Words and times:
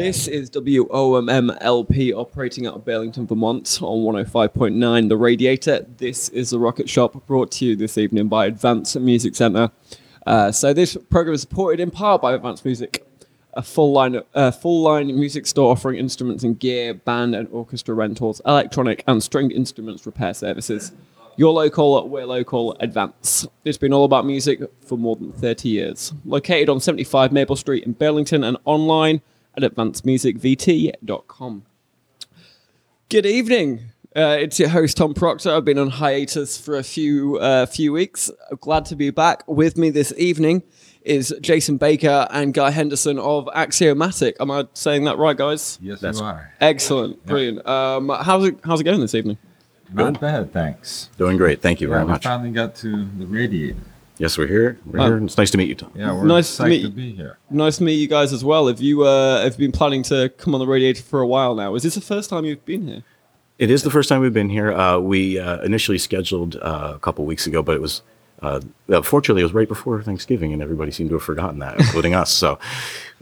This 0.00 0.28
is 0.28 0.48
WOMMLP 0.48 2.14
operating 2.14 2.66
out 2.66 2.74
of 2.74 2.86
Burlington, 2.86 3.26
Vermont 3.26 3.80
on 3.82 3.98
105.9 3.98 5.08
The 5.10 5.16
Radiator. 5.18 5.86
This 5.98 6.30
is 6.30 6.48
the 6.48 6.58
Rocket 6.58 6.88
Shop 6.88 7.26
brought 7.26 7.50
to 7.52 7.66
you 7.66 7.76
this 7.76 7.98
evening 7.98 8.28
by 8.28 8.46
Advanced 8.46 8.98
Music 8.98 9.36
Center. 9.36 9.70
Uh, 10.26 10.52
so 10.52 10.72
this 10.72 10.96
program 11.10 11.34
is 11.34 11.42
supported 11.42 11.80
in 11.80 11.90
part 11.90 12.22
by 12.22 12.32
Advanced 12.32 12.64
Music, 12.64 13.06
a 13.52 13.60
full 13.60 13.92
line, 13.92 14.18
uh, 14.34 14.50
full 14.50 14.80
line 14.80 15.08
music 15.08 15.46
store 15.46 15.70
offering 15.70 15.98
instruments 15.98 16.44
and 16.44 16.58
gear, 16.58 16.94
band 16.94 17.34
and 17.34 17.46
orchestra 17.52 17.94
rentals, 17.94 18.40
electronic 18.46 19.04
and 19.06 19.22
stringed 19.22 19.52
instruments 19.52 20.06
repair 20.06 20.32
services. 20.32 20.92
Your 21.36 21.52
local, 21.52 22.08
we're 22.08 22.24
local, 22.24 22.74
Advance. 22.80 23.46
It's 23.66 23.76
been 23.76 23.92
all 23.92 24.06
about 24.06 24.24
music 24.24 24.62
for 24.80 24.96
more 24.96 25.16
than 25.16 25.30
30 25.34 25.68
years. 25.68 26.14
Located 26.24 26.70
on 26.70 26.80
75 26.80 27.32
Maple 27.32 27.54
Street 27.54 27.84
in 27.84 27.92
Burlington 27.92 28.42
and 28.42 28.56
online 28.64 29.20
at 29.56 29.62
advancedmusicvt.com. 29.62 31.62
Good 33.08 33.26
evening. 33.26 33.80
Uh, 34.14 34.36
it's 34.40 34.58
your 34.58 34.68
host 34.70 34.96
Tom 34.96 35.14
Proctor. 35.14 35.54
I've 35.54 35.64
been 35.64 35.78
on 35.78 35.90
hiatus 35.90 36.58
for 36.58 36.76
a 36.76 36.82
few 36.82 37.36
uh, 37.38 37.66
few 37.66 37.92
weeks. 37.92 38.28
Glad 38.60 38.84
to 38.86 38.96
be 38.96 39.10
back. 39.10 39.44
With 39.46 39.76
me 39.78 39.90
this 39.90 40.12
evening 40.16 40.64
is 41.02 41.32
Jason 41.40 41.76
Baker 41.76 42.26
and 42.30 42.52
Guy 42.52 42.72
Henderson 42.72 43.18
of 43.20 43.48
Axiomatic. 43.54 44.36
Am 44.40 44.50
I 44.50 44.66
saying 44.74 45.04
that 45.04 45.16
right, 45.18 45.36
guys? 45.36 45.78
Yes, 45.80 46.02
you 46.02 46.24
are. 46.24 46.52
Excellent, 46.60 47.24
brilliant. 47.24 47.64
Um, 47.66 48.08
how's 48.08 48.44
it 48.46 48.58
How's 48.64 48.80
it 48.80 48.84
going 48.84 49.00
this 49.00 49.14
evening? 49.14 49.38
Not 49.92 50.20
bad, 50.20 50.52
thanks. 50.52 51.08
Doing 51.16 51.36
great. 51.36 51.62
Thank 51.62 51.80
you 51.80 51.86
Yeah, 51.88 51.94
very 51.94 52.04
we 52.06 52.10
much. 52.12 52.24
finally 52.24 52.50
got 52.50 52.74
to 52.76 53.04
the 53.18 53.26
radiator. 53.26 53.78
Yes, 54.20 54.36
we're 54.36 54.46
here. 54.46 54.78
We're 54.84 55.00
Oh. 55.00 55.04
here. 55.06 55.24
It's 55.24 55.38
nice 55.38 55.50
to 55.52 55.56
meet 55.58 55.68
you, 55.70 55.74
Tom. 55.74 55.90
Yeah, 55.94 56.12
we're 56.12 56.24
Nice 56.26 56.58
to 56.58 56.66
meet 56.66 56.82
to 56.82 56.88
you. 56.88 56.90
be 56.90 57.12
here. 57.12 57.38
Nice 57.48 57.78
to 57.78 57.84
meet 57.84 57.94
you 57.94 58.06
guys 58.06 58.34
as 58.34 58.44
well. 58.44 58.68
Have 58.68 58.80
you 58.80 59.02
uh, 59.04 59.42
have 59.42 59.56
been 59.56 59.72
planning 59.72 60.02
to 60.04 60.28
come 60.36 60.54
on 60.54 60.60
the 60.60 60.66
radiator 60.66 61.02
for 61.02 61.20
a 61.22 61.26
while 61.26 61.54
now? 61.54 61.74
Is 61.74 61.84
this 61.84 61.94
the 61.94 62.02
first 62.02 62.28
time 62.28 62.44
you've 62.44 62.64
been 62.66 62.86
here? 62.86 63.02
It 63.58 63.70
is 63.70 63.82
the 63.82 63.90
first 63.90 64.10
time 64.10 64.20
we've 64.20 64.34
been 64.34 64.50
here. 64.50 64.72
Uh, 64.72 64.98
we 64.98 65.38
uh, 65.38 65.62
initially 65.62 65.96
scheduled 65.96 66.56
uh, 66.56 66.92
a 66.96 66.98
couple 66.98 67.24
weeks 67.24 67.46
ago, 67.46 67.62
but 67.62 67.74
it 67.76 67.80
was 67.80 68.02
uh, 68.42 68.60
uh, 68.90 69.00
fortunately 69.00 69.40
it 69.40 69.44
was 69.44 69.54
right 69.54 69.68
before 69.68 70.02
Thanksgiving, 70.02 70.52
and 70.52 70.60
everybody 70.62 70.90
seemed 70.90 71.08
to 71.10 71.16
have 71.16 71.22
forgotten 71.22 71.58
that, 71.60 71.78
including 71.80 72.14
us. 72.22 72.30
So 72.30 72.58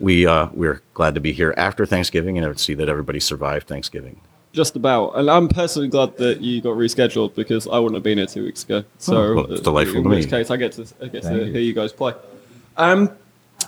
we 0.01 0.27
uh, 0.27 0.49
we're 0.53 0.83
glad 0.95 1.15
to 1.15 1.21
be 1.21 1.33
here 1.33 1.55
after 1.57 1.87
Thanksgiving 1.87 2.39
and 2.39 2.59
see 2.59 2.75
that 2.75 2.89
everybody 2.89 3.21
survived 3.21 3.69
Thanksgiving. 3.69 4.21
Just 4.53 4.77
about, 4.77 5.11
and 5.17 5.31
I'm 5.31 5.49
personally 5.49 5.89
glad 5.89 6.17
that 6.17 6.41
you 6.41 6.61
got 6.63 6.71
rescheduled 6.77 7.35
because 7.35 7.69
I 7.69 7.79
wouldn't 7.79 7.97
have 7.97 8.03
been 8.03 8.17
here 8.19 8.27
two 8.27 8.45
weeks 8.45 8.65
ago. 8.65 8.83
So, 8.99 9.17
Oh, 9.17 9.35
well, 9.35 9.53
it's 9.53 9.61
uh, 9.61 9.65
delightful 9.65 9.99
in 9.99 10.09
which 10.09 10.29
case, 10.31 10.51
I 10.51 10.57
get 10.57 10.73
to 10.73 10.83
I 11.03 11.09
get 11.09 11.23
Thank 11.23 11.39
to 11.41 11.47
you. 11.47 11.53
hear 11.53 11.61
you 11.61 11.75
guys 11.75 11.93
play. 11.93 12.15
Um, 12.79 13.11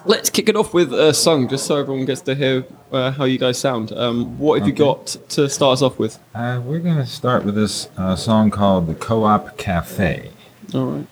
let's 0.06 0.30
kick 0.30 0.48
it 0.48 0.56
off 0.56 0.72
with 0.72 0.94
a 0.94 1.12
song, 1.12 1.48
just 1.48 1.66
so 1.66 1.76
everyone 1.76 2.06
gets 2.06 2.22
to 2.22 2.34
hear 2.34 2.64
uh, 2.92 3.10
how 3.10 3.24
you 3.24 3.38
guys 3.38 3.58
sound. 3.58 3.92
Um, 3.92 4.38
what 4.38 4.58
have 4.58 4.66
you 4.66 4.72
got 4.74 5.06
to 5.30 5.50
start 5.50 5.74
us 5.74 5.82
off 5.82 5.98
with? 5.98 6.18
Uh, 6.34 6.62
we're 6.64 6.78
going 6.78 6.96
to 6.96 7.06
start 7.06 7.44
with 7.44 7.54
this 7.56 7.90
uh, 7.98 8.16
song 8.16 8.50
called 8.50 8.86
The 8.86 8.94
Co-op 8.94 9.58
Cafe. 9.58 10.30
All 10.74 10.86
right. 10.86 11.06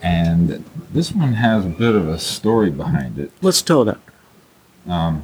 And 0.00 0.64
this 0.92 1.10
one 1.12 1.32
has 1.34 1.66
a 1.66 1.70
bit 1.70 1.96
of 1.96 2.08
a 2.08 2.20
story 2.20 2.70
behind 2.70 3.18
it, 3.18 3.32
Let's 3.42 3.62
tell 3.62 3.84
that. 3.84 3.98
um, 4.86 5.22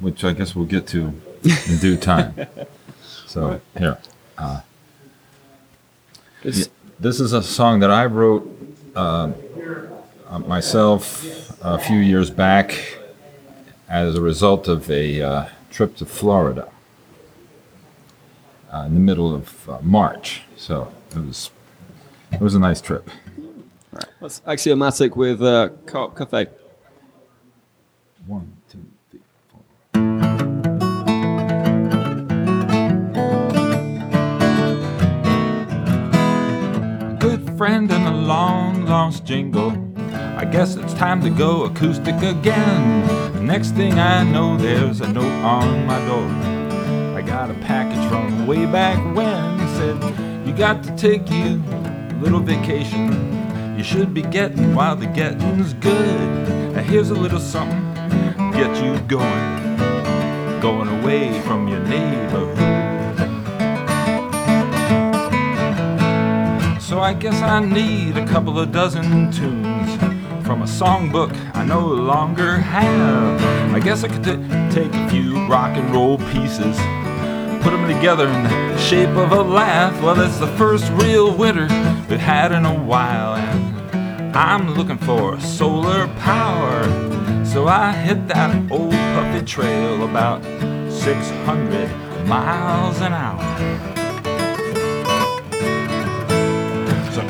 which 0.00 0.24
I 0.24 0.32
guess 0.32 0.56
we'll 0.56 0.64
get 0.64 0.86
to 0.88 1.12
in 1.44 1.78
due 1.80 1.98
time. 1.98 2.34
So, 3.30 3.60
here. 3.78 3.96
It's- 6.42 6.68
This 6.98 7.20
is 7.20 7.32
a 7.32 7.42
song 7.44 7.78
that 7.80 7.90
I 7.92 8.06
wrote 8.06 8.44
uh, 8.96 9.30
uh, 10.28 10.38
myself 10.40 11.24
a 11.62 11.78
few 11.78 11.98
years 11.98 12.28
back 12.28 12.98
as 13.88 14.16
a 14.16 14.20
result 14.20 14.66
of 14.66 14.90
a 14.90 15.22
uh, 15.22 15.48
trip 15.70 15.94
to 15.98 16.04
Florida 16.06 16.68
uh, 18.72 18.82
in 18.88 18.94
the 18.94 19.00
middle 19.00 19.32
of 19.32 19.68
uh, 19.68 19.78
March. 19.80 20.42
So 20.56 20.92
it 21.16 21.24
was 21.24 21.50
it 22.32 22.40
was 22.40 22.56
a 22.56 22.58
nice 22.58 22.80
trip. 22.80 23.08
That's 24.20 24.42
axiomatic 24.44 25.14
with 25.14 25.40
uh, 25.40 25.68
Co-op 25.86 26.16
Cafe. 26.18 26.48
One, 28.26 28.52
friend 37.60 37.92
and 37.92 38.06
a 38.08 38.16
long 38.16 38.86
lost 38.86 39.26
jingle. 39.26 39.70
I 40.38 40.46
guess 40.46 40.76
it's 40.76 40.94
time 40.94 41.20
to 41.20 41.28
go 41.28 41.64
acoustic 41.64 42.14
again. 42.22 43.06
The 43.34 43.42
next 43.42 43.72
thing 43.72 43.98
I 43.98 44.22
know, 44.22 44.56
there's 44.56 45.02
a 45.02 45.12
note 45.12 45.44
on 45.44 45.84
my 45.84 45.98
door. 46.06 46.26
I 47.14 47.20
got 47.20 47.50
a 47.50 47.54
package 47.60 48.02
from 48.08 48.46
way 48.46 48.64
back 48.64 48.96
when. 49.14 49.60
It 49.60 49.76
said, 49.76 50.46
You 50.46 50.54
got 50.54 50.82
to 50.84 50.96
take 50.96 51.30
you 51.30 51.62
a 51.68 52.16
little 52.22 52.40
vacation. 52.40 53.76
You 53.76 53.84
should 53.84 54.14
be 54.14 54.22
getting 54.22 54.74
while 54.74 54.96
the 54.96 55.08
getting's 55.08 55.74
good. 55.74 56.48
Now 56.72 56.80
here's 56.80 57.10
a 57.10 57.14
little 57.14 57.40
something, 57.40 57.92
get 58.52 58.74
you 58.82 58.98
going. 59.00 59.76
Going 60.62 60.88
away 61.02 61.38
from 61.42 61.68
your 61.68 61.80
neighborhood. 61.80 62.79
So 66.90 66.98
I 66.98 67.12
guess 67.12 67.40
I 67.40 67.60
need 67.60 68.16
a 68.16 68.26
couple 68.26 68.58
of 68.58 68.72
dozen 68.72 69.30
tunes 69.30 69.94
from 70.44 70.62
a 70.62 70.66
songbook 70.66 71.30
I 71.54 71.64
no 71.64 71.86
longer 71.86 72.56
have. 72.56 73.72
I 73.72 73.78
guess 73.78 74.02
I 74.02 74.08
could 74.08 74.24
t- 74.24 74.74
take 74.74 74.92
a 74.92 75.08
few 75.08 75.46
rock 75.46 75.76
and 75.76 75.88
roll 75.94 76.18
pieces, 76.18 76.76
put 77.62 77.70
them 77.70 77.86
together 77.86 78.26
in 78.26 78.42
the 78.42 78.76
shape 78.76 79.10
of 79.10 79.30
a 79.30 79.40
laugh. 79.40 80.02
Well, 80.02 80.20
it's 80.20 80.38
the 80.38 80.48
first 80.58 80.90
real 80.94 81.32
winter 81.32 81.68
we've 82.08 82.18
had 82.18 82.50
in 82.50 82.66
a 82.66 82.74
while, 82.74 83.36
and 83.36 84.36
I'm 84.36 84.74
looking 84.74 84.98
for 84.98 85.38
solar 85.38 86.08
power. 86.18 86.82
So 87.44 87.68
I 87.68 87.92
hit 87.92 88.26
that 88.26 88.50
old 88.72 88.90
puppy 88.90 89.46
trail 89.46 90.02
about 90.02 90.42
600 90.90 92.26
miles 92.26 93.00
an 93.00 93.12
hour. 93.12 93.69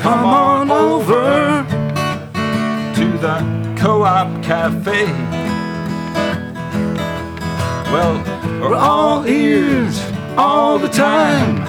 Come 0.01 0.25
on 0.25 0.71
over 0.71 1.63
to 2.95 3.17
the 3.19 3.75
co-op 3.77 4.43
cafe. 4.43 5.05
Well, 7.91 8.17
we're 8.59 8.75
all 8.75 9.27
ears 9.27 10.01
all 10.37 10.79
the 10.79 10.87
time. 10.87 11.61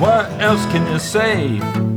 What 0.00 0.26
else 0.40 0.64
can 0.72 0.90
you 0.92 0.98
say? 0.98 1.87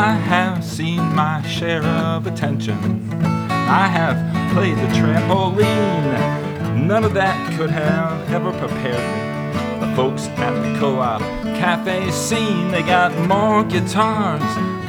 I 0.00 0.12
have 0.14 0.64
seen 0.64 1.14
my 1.14 1.42
share 1.46 1.84
of 1.84 2.26
attention. 2.26 3.12
I 3.22 3.86
have 3.86 4.16
played 4.54 4.78
the 4.78 4.86
trampoline. 4.96 6.86
None 6.86 7.04
of 7.04 7.12
that 7.12 7.36
could 7.58 7.68
have 7.68 8.32
ever 8.32 8.50
prepared 8.52 8.96
me. 8.96 9.86
The 9.86 9.94
folks 9.94 10.28
at 10.28 10.54
the 10.62 10.78
co-op 10.78 11.20
cafe 11.60 12.10
scene, 12.12 12.70
they 12.70 12.80
got 12.80 13.12
more 13.28 13.62
guitars 13.62 14.40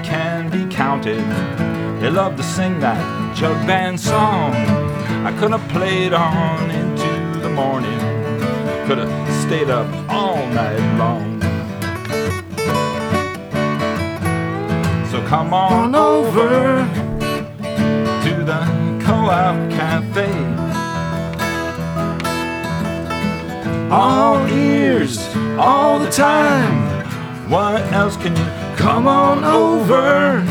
can 0.02 0.50
be 0.50 0.74
counted. 0.74 1.20
They 2.00 2.10
love 2.10 2.38
to 2.38 2.44
sing 2.44 2.80
that 2.80 3.36
jug 3.36 3.68
band 3.68 4.00
song. 4.00 4.54
I 5.26 5.38
could 5.38 5.52
have 5.52 5.70
played 5.72 6.14
on 6.14 6.72
into 6.72 7.40
the 7.42 7.50
morning. 7.50 8.00
Could 8.88 9.00
have 9.00 9.46
stayed 9.46 9.70
up 9.70 9.88
all 10.10 10.38
night 10.48 10.98
long. 10.98 11.31
Come 15.32 15.54
on 15.54 15.96
over 15.96 16.50
to 18.22 18.44
the 18.44 18.62
co-op 19.02 19.56
cafe. 19.72 20.30
All 23.90 24.46
ears, 24.50 25.18
all 25.58 26.00
the 26.00 26.12
time. 26.12 26.76
What 27.50 27.82
else 27.94 28.18
can 28.18 28.36
you 28.36 28.76
come 28.76 29.08
on 29.08 29.46
over 29.46 30.42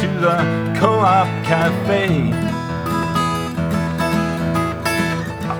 to 0.00 0.08
the 0.24 0.38
co-op 0.80 1.28
cafe? 1.44 2.32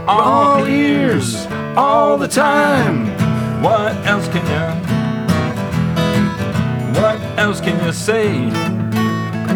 All 0.09 0.67
ears, 0.67 1.47
all 1.77 2.17
the 2.17 2.29
time. 2.29 3.09
What 3.63 3.95
else 4.07 4.29
can 4.29 4.47
you? 4.47 5.02
What 7.43 7.49
else 7.49 7.61
can 7.61 7.85
you 7.85 7.91
say? 7.93 9.53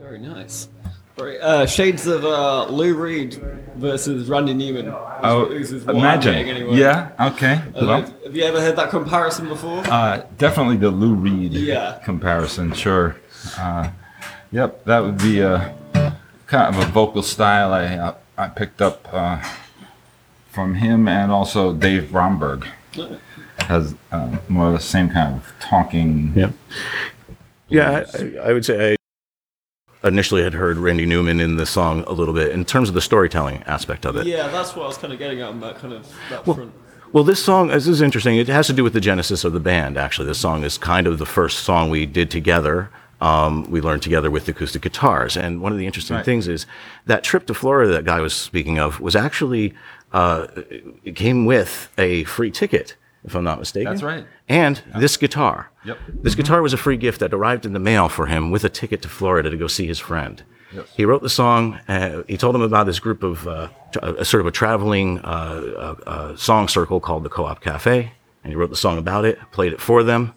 Very 0.00 0.18
nice. 0.18 0.68
Very, 1.16 1.40
uh, 1.40 1.66
shades 1.66 2.06
of 2.06 2.24
uh, 2.24 2.66
Lou 2.66 2.94
Reed 2.94 3.34
versus 3.76 4.28
Randy 4.28 4.54
Newman. 4.54 4.92
Oh, 5.22 5.46
is- 5.46 5.72
is 5.72 5.84
what 5.84 5.96
imagine. 5.96 6.34
anyway. 6.34 6.76
Yeah. 6.76 7.10
Okay. 7.20 7.54
Uh, 7.74 7.86
Well, 7.86 8.14
have 8.24 8.34
you 8.36 8.42
ever 8.44 8.60
heard 8.60 8.76
that 8.76 8.90
comparison 8.90 9.48
before? 9.48 9.78
uh, 9.90 10.22
definitely 10.38 10.76
the 10.76 10.90
Lou 10.90 11.14
Reed 11.14 11.52
Yeah. 11.52 11.98
comparison. 12.04 12.72
Sure. 12.72 13.16
Uh, 13.58 13.88
yep. 14.50 14.84
That 14.84 15.04
would 15.04 15.18
be 15.18 15.40
a 15.40 15.74
kind 16.46 16.74
of 16.74 16.82
a 16.82 16.86
vocal 16.86 17.22
style 17.22 17.72
I 17.72 17.84
uh, 17.96 18.14
I 18.36 18.48
picked 18.48 18.82
up 18.82 19.06
uh, 19.12 19.40
from 20.50 20.74
him 20.74 21.06
and 21.06 21.30
also 21.30 21.72
Dave 21.72 22.10
Bromberg 22.10 22.66
has 23.58 23.94
uh, 24.12 24.36
more 24.48 24.68
of 24.68 24.72
the 24.74 24.80
same 24.80 25.10
kind 25.10 25.36
of 25.36 25.52
talking. 25.60 26.32
Yeah. 26.34 26.50
Yeah, 27.68 28.04
I, 28.14 28.50
I 28.50 28.52
would 28.52 28.64
say 28.64 28.96
I 30.02 30.08
initially 30.08 30.42
had 30.42 30.52
heard 30.54 30.76
Randy 30.76 31.06
Newman 31.06 31.40
in 31.40 31.56
the 31.56 31.66
song 31.66 32.04
a 32.06 32.12
little 32.12 32.34
bit 32.34 32.52
in 32.52 32.64
terms 32.64 32.88
of 32.88 32.94
the 32.94 33.00
storytelling 33.00 33.62
aspect 33.64 34.04
of 34.04 34.16
it. 34.16 34.26
yeah, 34.26 34.48
that's 34.48 34.76
what 34.76 34.84
I 34.84 34.88
was 34.88 34.98
kind 34.98 35.12
of 35.12 35.18
getting 35.18 35.40
at 35.40 35.48
on 35.48 35.60
that 35.60 35.76
kind 35.76 35.94
of 35.94 36.06
that 36.30 36.44
front. 36.44 36.72
Well, 37.12 37.24
this 37.24 37.42
song 37.42 37.68
this 37.68 37.86
is 37.86 38.02
interesting. 38.02 38.36
It 38.36 38.48
has 38.48 38.66
to 38.66 38.72
do 38.72 38.84
with 38.84 38.92
the 38.92 39.00
genesis 39.00 39.44
of 39.44 39.52
the 39.52 39.60
band. 39.60 39.96
Actually, 39.96 40.26
this 40.26 40.38
song 40.38 40.64
is 40.64 40.76
kind 40.76 41.06
of 41.06 41.18
the 41.18 41.26
first 41.26 41.60
song 41.60 41.88
we 41.88 42.06
did 42.06 42.30
together. 42.30 42.90
Um, 43.24 43.52
we 43.70 43.80
learned 43.80 44.02
together 44.02 44.30
with 44.30 44.48
acoustic 44.48 44.82
guitars, 44.82 45.36
and 45.36 45.60
one 45.62 45.72
of 45.72 45.78
the 45.78 45.86
interesting 45.86 46.16
Right. 46.16 46.24
things 46.24 46.46
is 46.46 46.66
that 47.06 47.24
trip 47.24 47.46
to 47.46 47.54
Florida 47.54 47.90
that 47.92 48.04
guy 48.04 48.20
was 48.20 48.34
speaking 48.34 48.78
of 48.78 49.00
was 49.00 49.16
actually 49.16 49.72
uh, 50.12 50.46
it 51.04 51.16
came 51.16 51.46
with 51.46 51.88
a 51.98 52.24
free 52.24 52.50
ticket, 52.50 52.96
if 53.24 53.34
I'm 53.34 53.42
not 53.44 53.58
mistaken. 53.58 53.90
That's 53.90 54.02
right. 54.02 54.26
And 54.48 54.82
this 54.98 55.16
guitar. 55.16 55.70
Yep. 55.84 55.98
This 56.22 56.34
guitar 56.34 56.60
was 56.62 56.72
a 56.72 56.76
free 56.76 56.98
gift 56.98 57.18
that 57.20 57.32
arrived 57.34 57.64
in 57.66 57.72
the 57.72 57.78
mail 57.90 58.08
for 58.08 58.26
him 58.26 58.50
with 58.52 58.62
a 58.64 58.68
ticket 58.68 59.00
to 59.02 59.08
Florida 59.08 59.48
to 59.50 59.56
go 59.56 59.66
see 59.68 59.86
his 59.86 59.98
friend. 59.98 60.42
Yes. 60.72 60.86
He 60.96 61.04
wrote 61.04 61.22
the 61.22 61.28
song. 61.42 61.80
Uh, 61.88 62.22
he 62.28 62.36
told 62.36 62.54
him 62.54 62.62
about 62.62 62.86
this 62.86 63.00
group 63.00 63.22
of 63.22 63.48
uh, 63.48 63.68
tra- 63.92 64.12
a, 64.18 64.24
sort 64.24 64.40
of 64.42 64.46
a 64.46 64.50
traveling 64.52 65.18
uh, 65.20 65.26
uh, 65.26 66.10
uh, 66.10 66.36
song 66.36 66.68
circle 66.68 67.00
called 67.00 67.22
the 67.24 67.28
Co-op 67.30 67.60
Cafe, 67.60 68.12
and 68.42 68.52
he 68.52 68.56
wrote 68.56 68.70
the 68.70 68.76
song 68.86 68.98
about 68.98 69.24
it, 69.24 69.38
played 69.50 69.72
it 69.72 69.80
for 69.80 70.02
them, 70.02 70.34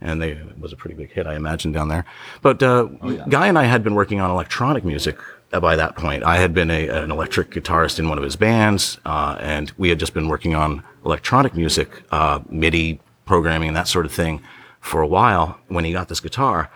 and 0.00 0.20
they 0.20 0.32
it 0.32 0.58
was 0.58 0.72
a 0.72 0.76
pretty 0.76 0.96
big 0.96 1.12
hit, 1.12 1.26
I 1.26 1.34
imagine, 1.34 1.72
down 1.72 1.88
there. 1.88 2.04
But 2.42 2.62
uh, 2.62 2.84
Guy 3.28 3.46
and 3.46 3.58
I 3.58 3.64
had 3.64 3.82
been 3.82 3.94
working 3.94 4.20
on 4.20 4.30
electronic 4.30 4.84
music 4.84 5.18
uh, 5.52 5.60
by 5.60 5.76
that 5.76 5.96
point. 5.96 6.24
I 6.24 6.36
had 6.36 6.52
been 6.52 6.70
a, 6.70 6.88
an 6.88 7.10
electric 7.10 7.50
guitarist 7.50 7.98
in 7.98 8.08
one 8.08 8.18
of 8.18 8.24
his 8.24 8.36
bands, 8.36 8.98
uh, 9.06 9.36
and 9.40 9.72
we 9.78 9.88
had 9.88 9.98
just 9.98 10.14
been 10.14 10.28
working 10.28 10.54
on 10.54 10.82
electronic 11.04 11.54
music, 11.54 12.02
uh, 12.10 12.40
MIDI 12.48 13.00
programming, 13.24 13.68
and 13.68 13.76
that 13.76 13.88
sort 13.88 14.06
of 14.06 14.12
thing 14.12 14.42
for 14.80 15.00
a 15.00 15.06
while. 15.06 15.58
When 15.68 15.84
he 15.84 15.92
got 15.92 16.08
this 16.08 16.20
guitar, 16.20 16.70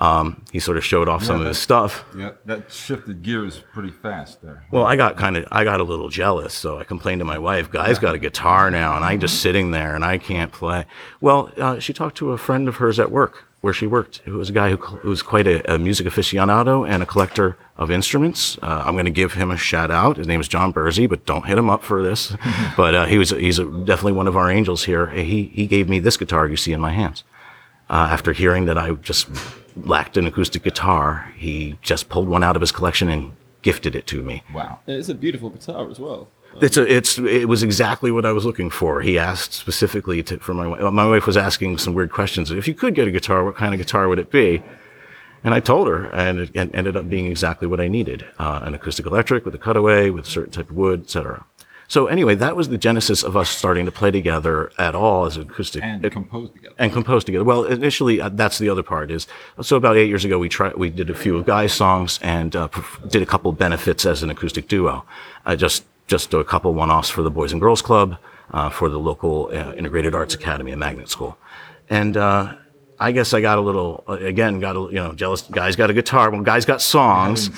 um, 0.00 0.44
he 0.52 0.58
sort 0.58 0.76
of 0.76 0.84
showed 0.84 1.08
off 1.08 1.22
some 1.22 1.40
of 1.40 1.46
his 1.46 1.58
stuff. 1.58 2.04
Yeah, 2.16 2.32
that 2.46 2.70
shifted 2.72 3.22
gears 3.22 3.62
pretty 3.72 3.90
fast 3.90 4.42
there. 4.42 4.64
Well, 4.70 4.84
I 4.84 4.96
got 4.96 5.16
kind 5.16 5.36
of, 5.36 5.46
I 5.52 5.64
got 5.64 5.80
a 5.80 5.84
little 5.84 6.08
jealous, 6.08 6.52
so 6.52 6.78
I 6.78 6.84
complained 6.84 7.20
to 7.20 7.24
my 7.24 7.38
wife. 7.38 7.70
Guy's 7.70 7.98
got 7.98 8.14
a 8.14 8.18
guitar 8.18 8.70
now, 8.70 8.96
and 8.96 9.04
I'm 9.04 9.20
just 9.20 9.40
sitting 9.40 9.70
there, 9.70 9.94
and 9.94 10.04
I 10.04 10.18
can't 10.18 10.50
play. 10.52 10.86
Well, 11.20 11.52
uh, 11.56 11.78
she 11.78 11.92
talked 11.92 12.16
to 12.18 12.32
a 12.32 12.38
friend 12.38 12.68
of 12.68 12.76
hers 12.76 12.98
at 12.98 13.10
work, 13.12 13.44
where 13.60 13.72
she 13.72 13.86
worked, 13.86 14.18
who 14.26 14.36
was 14.36 14.50
a 14.50 14.52
guy 14.52 14.68
who, 14.68 14.76
who 14.76 15.08
was 15.08 15.22
quite 15.22 15.46
a, 15.46 15.72
a 15.72 15.78
music 15.78 16.06
aficionado 16.06 16.86
and 16.86 17.02
a 17.02 17.06
collector 17.06 17.56
of 17.78 17.90
instruments. 17.90 18.58
Uh, 18.60 18.82
I'm 18.84 18.94
going 18.94 19.06
to 19.06 19.10
give 19.10 19.32
him 19.34 19.50
a 19.50 19.56
shout 19.56 19.90
out. 19.90 20.18
His 20.18 20.26
name 20.26 20.40
is 20.40 20.48
John 20.48 20.70
Bursey, 20.72 21.06
but 21.06 21.24
don't 21.24 21.46
hit 21.46 21.56
him 21.56 21.70
up 21.70 21.82
for 21.82 22.02
this. 22.02 22.36
but 22.76 22.94
uh, 22.94 23.06
he 23.06 23.16
was, 23.16 23.30
he's 23.30 23.58
a, 23.58 23.64
definitely 23.64 24.12
one 24.12 24.26
of 24.26 24.36
our 24.36 24.50
angels 24.50 24.84
here. 24.84 25.06
He 25.06 25.44
he 25.44 25.66
gave 25.66 25.88
me 25.88 25.98
this 25.98 26.16
guitar 26.16 26.46
you 26.46 26.56
see 26.56 26.72
in 26.72 26.80
my 26.80 26.92
hands. 26.92 27.24
Uh, 27.90 28.08
after 28.10 28.32
hearing 28.32 28.64
that 28.64 28.78
I 28.78 28.92
just 28.92 29.28
lacked 29.76 30.16
an 30.16 30.26
acoustic 30.26 30.62
guitar, 30.62 31.32
he 31.36 31.78
just 31.82 32.08
pulled 32.08 32.28
one 32.28 32.42
out 32.42 32.56
of 32.56 32.60
his 32.60 32.72
collection 32.72 33.08
and 33.08 33.32
gifted 33.62 33.94
it 33.94 34.06
to 34.08 34.22
me. 34.22 34.42
Wow. 34.54 34.80
It's 34.86 35.08
a 35.08 35.14
beautiful 35.14 35.50
guitar 35.50 35.90
as 35.90 35.98
well. 35.98 36.28
It's 36.60 36.76
a, 36.76 36.86
it's 36.86 37.18
it 37.18 37.48
was 37.48 37.62
exactly 37.62 38.12
what 38.12 38.24
I 38.24 38.32
was 38.32 38.44
looking 38.44 38.70
for. 38.70 39.00
He 39.00 39.18
asked 39.18 39.52
specifically 39.52 40.22
to, 40.24 40.38
for 40.38 40.54
my 40.54 40.66
wife. 40.66 40.92
My 40.92 41.06
wife 41.06 41.26
was 41.26 41.36
asking 41.36 41.78
some 41.78 41.94
weird 41.94 42.12
questions. 42.12 42.50
If 42.50 42.68
you 42.68 42.74
could 42.74 42.94
get 42.94 43.08
a 43.08 43.10
guitar, 43.10 43.44
what 43.44 43.56
kind 43.56 43.74
of 43.74 43.78
guitar 43.78 44.08
would 44.08 44.18
it 44.20 44.30
be? 44.30 44.62
And 45.42 45.52
I 45.52 45.60
told 45.60 45.88
her, 45.88 46.06
and 46.06 46.38
it 46.38 46.50
ended 46.54 46.96
up 46.96 47.08
being 47.10 47.26
exactly 47.26 47.66
what 47.66 47.80
I 47.80 47.88
needed: 47.88 48.24
uh, 48.38 48.60
an 48.62 48.72
acoustic 48.72 49.04
electric 49.04 49.44
with 49.44 49.54
a 49.54 49.58
cutaway, 49.58 50.10
with 50.10 50.26
a 50.26 50.30
certain 50.30 50.52
type 50.52 50.70
of 50.70 50.76
wood, 50.76 51.02
etc. 51.02 51.44
So 51.86 52.06
anyway, 52.06 52.34
that 52.36 52.56
was 52.56 52.68
the 52.70 52.78
genesis 52.78 53.22
of 53.22 53.36
us 53.36 53.50
starting 53.50 53.84
to 53.86 53.92
play 53.92 54.10
together 54.10 54.72
at 54.78 54.94
all 54.94 55.26
as 55.26 55.36
an 55.36 55.42
acoustic 55.42 55.82
And 55.82 56.10
composed 56.10 56.54
together. 56.54 56.74
and 56.78 56.92
compose 56.92 57.24
together. 57.24 57.44
Well, 57.44 57.64
initially, 57.64 58.20
uh, 58.20 58.30
that's 58.30 58.58
the 58.58 58.68
other 58.70 58.82
part 58.82 59.10
is, 59.10 59.26
so 59.60 59.76
about 59.76 59.96
eight 59.96 60.08
years 60.08 60.24
ago, 60.24 60.38
we 60.38 60.48
tried, 60.48 60.76
we 60.76 60.88
did 60.90 61.10
a 61.10 61.14
few 61.14 61.36
of 61.36 61.44
Guy's 61.46 61.72
songs 61.74 62.18
and 62.22 62.56
uh, 62.56 62.68
did 63.08 63.20
a 63.22 63.26
couple 63.26 63.52
benefits 63.52 64.06
as 64.06 64.22
an 64.22 64.30
acoustic 64.30 64.66
duo. 64.68 65.04
Uh, 65.44 65.56
just, 65.56 65.84
just 66.06 66.32
a 66.34 66.42
couple 66.44 66.72
one-offs 66.74 67.10
for 67.10 67.22
the 67.22 67.30
Boys 67.30 67.52
and 67.52 67.60
Girls 67.60 67.82
Club, 67.82 68.16
uh, 68.52 68.70
for 68.70 68.88
the 68.88 68.98
local 68.98 69.50
uh, 69.52 69.72
Integrated 69.74 70.14
Arts 70.14 70.34
Academy 70.34 70.70
and 70.70 70.80
Magnet 70.80 71.08
School. 71.10 71.36
And, 71.90 72.16
uh, 72.16 72.54
I 72.98 73.10
guess 73.12 73.34
I 73.34 73.40
got 73.40 73.58
a 73.58 73.60
little, 73.60 74.04
uh, 74.08 74.12
again, 74.12 74.60
got 74.60 74.76
a, 74.76 74.80
you 74.80 74.92
know, 74.94 75.12
jealous. 75.14 75.42
Guy's 75.42 75.74
got 75.76 75.90
a 75.90 75.92
guitar. 75.92 76.30
Well, 76.30 76.42
Guy's 76.42 76.64
got 76.64 76.80
songs. 76.80 77.50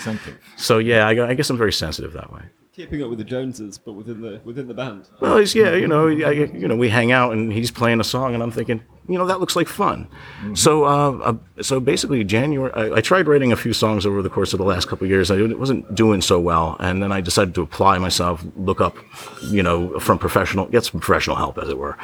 So 0.57 0.79
yeah, 0.79 1.07
I, 1.07 1.15
got- 1.15 1.29
I 1.29 1.35
guess 1.35 1.51
I'm 1.51 1.59
very 1.59 1.73
sensitive 1.75 2.13
that 2.15 2.33
way. 2.33 2.41
Keeping 2.77 3.03
up 3.03 3.09
with 3.09 3.17
the 3.17 3.25
Joneses, 3.25 3.79
but 3.79 3.95
within 3.95 4.21
the 4.21 4.39
within 4.45 4.69
the 4.69 4.75
band. 4.75 5.09
Well, 5.21 5.39
he's, 5.39 5.55
yeah, 5.55 5.75
you 5.75 5.89
know, 5.89 6.09
I, 6.09 6.33
you 6.33 6.69
know, 6.69 6.77
we 6.77 6.91
hang 6.91 7.11
out 7.11 7.33
and 7.33 7.51
he's 7.51 7.71
playing 7.71 8.01
a 8.01 8.05
song, 8.05 8.35
and 8.35 8.43
I'm 8.43 8.51
thinking, 8.51 8.83
you 9.09 9.17
know, 9.17 9.25
that 9.25 9.41
looks 9.41 9.57
like 9.57 9.67
fun. 9.67 10.07
So, 10.53 10.85
uh, 10.85 11.11
uh, 11.57 11.63
so 11.63 11.81
basically, 11.81 12.23
January, 12.23 12.71
I, 12.75 12.97
I 12.97 13.01
tried 13.01 13.29
writing 13.29 13.51
a 13.51 13.57
few 13.57 13.73
songs 13.73 14.05
over 14.05 14.21
the 14.21 14.29
course 14.29 14.53
of 14.53 14.59
the 14.59 14.67
last 14.67 14.89
couple 14.89 15.07
of 15.07 15.11
years. 15.11 15.31
I 15.31 15.41
wasn't 15.55 15.95
doing 15.95 16.21
so 16.21 16.39
well, 16.39 16.77
and 16.79 17.03
then 17.03 17.13
I 17.13 17.23
decided 17.23 17.55
to 17.55 17.63
apply 17.63 17.97
myself, 17.97 18.45
look 18.57 18.83
up, 18.83 18.99
you 19.45 19.63
know, 19.63 19.99
from 19.99 20.19
professional, 20.19 20.67
get 20.67 20.85
some 20.85 21.01
professional 21.01 21.37
help, 21.37 21.57
as 21.57 21.71
it 21.71 21.79
were. 21.79 21.97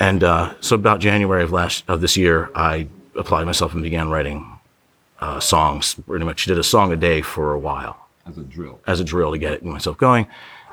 And 0.00 0.24
uh, 0.24 0.52
so, 0.60 0.74
about 0.74 0.98
January 0.98 1.44
of 1.44 1.52
last 1.52 1.84
of 1.86 2.00
this 2.00 2.16
year, 2.16 2.50
I 2.56 2.88
applied 3.14 3.44
myself 3.44 3.72
and 3.72 3.84
began 3.84 4.08
writing 4.08 4.58
uh, 5.20 5.38
songs. 5.38 5.94
Pretty 5.94 6.24
much, 6.24 6.44
did 6.44 6.58
a 6.58 6.64
song 6.64 6.92
a 6.92 6.96
day 6.96 7.22
for 7.22 7.52
a 7.52 7.58
while 7.60 8.07
As 8.28 8.38
a 8.38 8.42
drill. 8.42 8.80
as 8.86 9.00
a 9.00 9.04
drill 9.04 9.32
to 9.32 9.38
get 9.38 9.64
myself 9.64 9.96
going. 9.98 10.26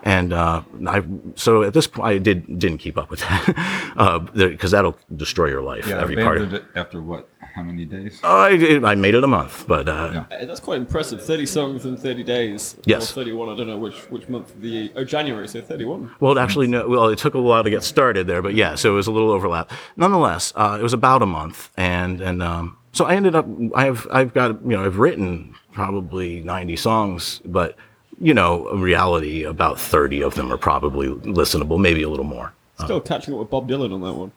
And 0.03 0.33
uh, 0.33 0.61
I 0.87 1.03
so 1.35 1.63
at 1.63 1.73
this 1.73 1.87
point 1.87 2.07
I 2.07 2.17
did 2.19 2.59
didn't 2.59 2.77
keep 2.77 2.95
up 2.97 3.09
with 3.09 3.21
that 3.21 4.29
because 4.35 4.71
that'll 4.71 4.97
destroy 5.15 5.47
your 5.47 5.61
life 5.63 5.87
Yeah, 5.87 5.99
every 6.01 6.15
part. 6.15 6.41
it 6.41 6.63
after 6.75 7.01
what? 7.01 7.27
How 7.55 7.63
many 7.63 7.85
days? 7.85 8.19
I 8.23 8.81
I 8.83 8.93
made 8.95 9.15
it 9.15 9.23
a 9.23 9.27
month, 9.27 9.65
but 9.67 9.87
uh, 9.87 10.11
Yeah. 10.29 10.37
Uh, 10.37 10.45
That's 10.45 10.59
quite 10.59 10.77
impressive. 10.79 11.23
30 11.23 11.45
songs 11.45 11.85
in 11.85 11.95
30 11.97 12.23
days. 12.23 12.75
Yes. 12.85 13.09
Or 13.11 13.15
31, 13.15 13.49
I 13.49 13.55
don't 13.57 13.67
know 13.67 13.77
which, 13.77 13.95
which 14.11 14.27
month 14.27 14.53
of 14.53 14.61
the 14.61 14.67
year. 14.69 14.89
Oh, 14.95 15.05
January, 15.05 15.47
so 15.47 15.61
31. 15.61 16.11
well, 16.19 16.37
actually 16.37 16.67
no. 16.67 16.87
Well, 16.87 17.07
it 17.07 17.17
took 17.17 17.33
a 17.33 17.41
while 17.41 17.63
to 17.63 17.69
get 17.69 17.81
started 17.83 18.27
there, 18.27 18.41
but 18.41 18.53
yeah, 18.55 18.75
so 18.75 18.91
it 18.91 18.95
was 18.95 19.07
a 19.07 19.11
little 19.11 19.31
overlap. 19.31 19.71
Nonetheless, 19.95 20.51
uh, 20.55 20.77
it 20.79 20.83
was 20.83 20.93
about 20.93 21.21
a 21.21 21.25
month, 21.25 21.71
and 21.77 22.19
and 22.21 22.43
um, 22.43 22.77
so 22.95 23.05
I 23.05 23.15
ended 23.15 23.35
up 23.35 23.45
I 23.75 23.85
have 23.85 24.07
I've 24.11 24.33
got 24.33 24.61
you 24.63 24.69
know 24.75 24.85
I've 24.85 24.97
written 24.97 25.53
probably 25.73 26.41
ninety 26.41 26.75
songs, 26.75 27.41
but 27.45 27.75
you 28.19 28.33
know 28.33 28.67
in 28.69 28.81
reality 28.81 29.43
about 29.43 29.79
thirty 29.79 30.23
of 30.23 30.33
them 30.35 30.51
are 30.51 30.57
probably 30.57 31.07
listenable, 31.09 31.79
maybe 31.79 32.01
a 32.03 32.09
little 32.09 32.25
more. 32.25 32.53
Still 32.83 32.99
catching 33.01 33.33
up 33.33 33.39
with 33.41 33.49
Bob 33.49 33.69
Dylan 33.69 33.93
on 33.93 34.01
that 34.01 34.13
one. 34.13 34.31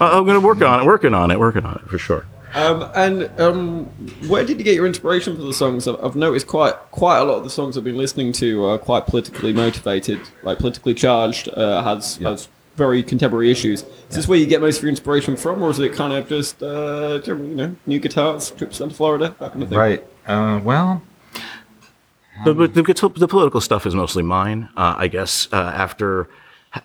Uh, 0.00 0.18
I'm 0.18 0.24
going 0.24 0.40
to 0.40 0.44
work 0.44 0.60
on 0.62 0.80
it, 0.80 0.84
working 0.86 1.14
on 1.14 1.30
it, 1.30 1.38
working 1.38 1.64
on 1.64 1.76
it 1.76 1.88
for 1.88 1.98
sure. 1.98 2.26
Um, 2.54 2.88
and 2.94 3.30
um, 3.40 3.84
where 4.28 4.44
did 4.44 4.58
you 4.58 4.64
get 4.64 4.74
your 4.74 4.86
inspiration 4.86 5.36
for 5.36 5.42
the 5.42 5.52
songs? 5.52 5.86
I've, 5.88 6.02
I've 6.04 6.16
noticed 6.16 6.46
quite 6.46 6.74
quite 6.92 7.18
a 7.18 7.24
lot 7.24 7.36
of 7.38 7.44
the 7.44 7.50
songs 7.50 7.76
I've 7.76 7.84
been 7.84 7.96
listening 7.96 8.32
to 8.34 8.64
are 8.64 8.78
quite 8.78 9.06
politically 9.06 9.52
motivated, 9.52 10.20
like 10.44 10.58
politically 10.58 10.94
charged. 10.94 11.48
Uh, 11.48 11.82
has 11.82 12.18
Yeah. 12.20 12.30
has 12.30 12.48
very 12.76 13.02
contemporary 13.02 13.50
issues. 13.50 13.82
Is 14.10 14.16
this 14.16 14.28
where 14.28 14.38
you 14.38 14.46
get 14.46 14.60
most 14.60 14.78
of 14.78 14.82
your 14.82 14.90
inspiration 14.90 15.36
from, 15.36 15.62
or 15.62 15.70
is 15.70 15.78
it 15.78 15.92
kind 15.92 16.12
of 16.12 16.28
just 16.28 16.62
uh, 16.62 17.20
you 17.26 17.34
know 17.34 17.76
new 17.86 17.98
guitars, 17.98 18.50
trips 18.50 18.78
down 18.78 18.88
to 18.90 18.94
Florida, 18.94 19.34
that 19.38 19.52
kind 19.52 19.62
of 19.62 19.68
thing? 19.68 19.78
Right. 19.78 20.06
Uh, 20.26 20.60
well, 20.62 21.02
The, 22.44 22.52
the, 22.52 22.68
the, 22.68 23.12
the 23.16 23.28
political 23.28 23.60
stuff 23.60 23.86
is 23.86 23.94
mostly 23.94 24.22
mine. 24.22 24.68
Uh, 24.76 24.94
I 24.98 25.06
guess 25.08 25.48
uh, 25.52 25.56
after 25.56 26.28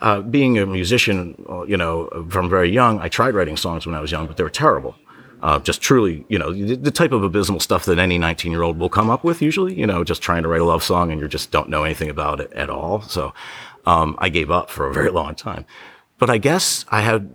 uh, 0.01 0.22
being 0.22 0.60
a 0.60 0.65
musician, 0.65 1.43
you 1.67 1.75
know, 1.77 2.08
from 2.29 2.50
very 2.50 2.69
young, 2.69 3.00
I 3.00 3.10
tried 3.10 3.34
writing 3.34 3.58
songs 3.58 3.86
when 3.88 3.96
I 3.96 4.00
was 4.00 4.12
young, 4.12 4.27
but 4.27 4.38
they 4.38 4.43
were 4.43 4.50
terrible. 4.51 4.96
Uh, 5.41 5.58
just 5.58 5.81
truly, 5.81 6.25
you 6.27 6.38
know, 6.38 6.51
the, 6.53 6.75
the 6.75 6.91
type 6.91 7.13
of 7.13 7.24
abysmal 7.24 7.62
stuff 7.62 7.86
that 7.86 7.98
any 7.98 8.17
19 8.17 8.51
year 8.51 8.62
old 8.62 8.77
will 8.77 8.89
come 8.89 9.10
up 9.10 9.24
with 9.24 9.41
usually, 9.41 9.74
you 9.74 9.88
know, 9.88 10.03
just 10.03 10.22
trying 10.22 10.43
to 10.43 10.50
write 10.50 10.60
a 10.60 10.65
love 10.65 10.84
song 10.84 11.12
and 11.12 11.22
you 11.22 11.27
just 11.29 11.50
don't 11.50 11.69
know 11.69 11.86
anything 11.86 12.10
about 12.10 12.41
it 12.41 12.51
at 12.51 12.69
all. 12.69 13.01
So 13.01 13.34
um, 13.89 14.15
I 14.19 14.29
gave 14.29 14.51
up 14.51 14.69
for 14.69 14.88
a 14.88 14.93
very 14.93 15.10
long 15.10 15.34
time. 15.34 15.65
But 16.19 16.29
I 16.29 16.38
guess 16.38 16.86
I 16.89 17.01
had 17.01 17.31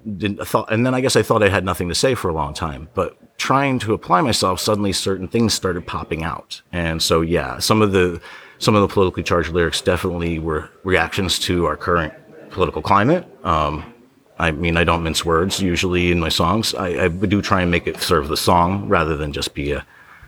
thought, 0.47 0.71
and 0.71 0.87
then 0.87 0.95
I 0.95 1.01
guess 1.01 1.17
I 1.17 1.23
thought 1.23 1.43
I 1.43 1.49
had 1.49 1.65
nothing 1.65 1.89
to 1.89 1.95
say 1.95 2.15
for 2.15 2.29
a 2.29 2.35
long 2.35 2.55
time. 2.55 2.89
But 2.95 3.39
trying 3.39 3.79
to 3.81 3.95
apply 3.95 4.21
myself, 4.21 4.61
suddenly 4.61 4.93
certain 4.93 5.27
things 5.27 5.53
started 5.53 5.87
popping 5.87 6.23
out, 6.23 6.63
and 6.71 7.03
so 7.03 7.23
yeah, 7.23 7.59
some 7.59 7.83
of 7.83 7.93
the 7.93 8.21
some 8.59 8.75
of 8.77 8.83
the 8.83 8.89
politically 8.89 9.25
charged 9.25 9.51
lyrics 9.51 9.81
definitely 9.81 10.39
were 10.39 10.71
reactions 10.85 11.39
to 11.41 11.65
our 11.65 11.77
current 11.77 12.15
political 12.51 12.83
climate. 12.83 13.27
Um, 13.43 13.93
I 14.39 14.53
mean, 14.53 14.77
I 14.77 14.85
don't 14.85 15.03
mince 15.03 15.25
words 15.25 15.61
usually 15.61 16.13
in 16.13 16.21
my 16.21 16.29
songs. 16.29 16.75
I, 16.75 17.05
I 17.05 17.09
do 17.09 17.43
try 17.43 17.63
and 17.63 17.71
make 17.71 17.87
it 17.87 18.01
serve 18.01 18.29
the 18.29 18.37
song 18.37 18.89
rather 18.89 19.17
than 19.17 19.33
just 19.33 19.55
be 19.55 19.73
a, 19.73 19.85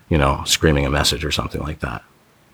you 0.08 0.18
know, 0.18 0.42
screaming 0.44 0.86
a 0.86 0.90
message 0.90 1.24
or 1.24 1.30
something 1.30 1.60
like 1.60 1.80
that. 1.80 2.02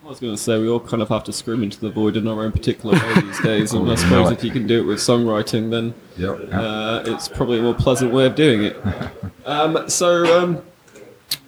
I 0.04 0.09
was 0.09 0.18
going 0.18 0.35
to 0.35 0.40
say 0.40 0.59
we 0.61 0.68
all 0.68 0.80
kind 0.80 1.00
of 1.00 1.09
have 1.11 1.23
to 1.25 1.32
scream 1.32 1.62
into 1.62 1.78
the 1.78 1.88
void 1.90 2.16
in 2.16 2.26
our 2.26 2.42
own 2.42 2.50
particular 2.52 2.94
way 2.99 3.21
these 3.21 3.40
days, 3.40 3.73
and 3.73 3.88
I 3.90 3.94
suppose 4.02 4.30
if 4.32 4.42
you 4.42 4.50
can 4.50 4.66
do 4.66 4.80
it 4.80 4.85
with 4.85 4.99
songwriting, 4.99 5.71
then 5.71 5.94
Yep. 6.18 6.49
uh, 6.52 7.02
it's 7.06 7.28
probably 7.28 7.61
a 7.61 7.62
more 7.62 7.75
pleasant 7.75 8.12
way 8.12 8.26
of 8.26 8.35
doing 8.35 8.64
it. 8.64 8.76
um, 9.47 9.88
so, 9.88 10.40
um, 10.42 10.62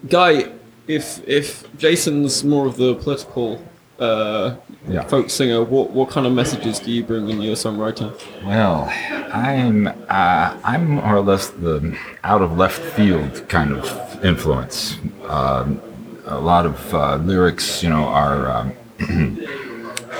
Guy, 0.08 0.52
if 0.86 1.26
if 1.26 1.66
Jason's 1.78 2.44
more 2.44 2.66
of 2.66 2.76
the 2.76 2.94
political 2.94 3.62
uh, 3.98 4.54
Yeah. 4.88 5.02
folk 5.04 5.30
singer, 5.30 5.62
what 5.64 5.90
what 5.90 6.10
kind 6.10 6.26
of 6.26 6.32
messages 6.32 6.78
do 6.78 6.90
you 6.92 7.02
bring 7.02 7.28
in 7.30 7.40
your 7.42 7.56
songwriting? 7.56 8.12
Well, 8.44 8.88
I'm 9.32 9.88
uh, 9.88 10.56
I'm 10.62 10.90
more 10.90 11.16
or 11.16 11.20
less 11.22 11.48
the 11.48 11.96
out 12.22 12.40
of 12.42 12.56
left 12.56 12.80
field 12.80 13.48
kind 13.48 13.72
of 13.72 14.24
influence. 14.24 14.96
Um, 15.28 15.80
a 16.26 16.38
lot 16.38 16.66
of 16.66 16.94
uh, 16.94 17.16
lyrics, 17.16 17.82
you 17.82 17.90
know, 17.90 18.04
are 18.04 18.50
um, 18.50 18.72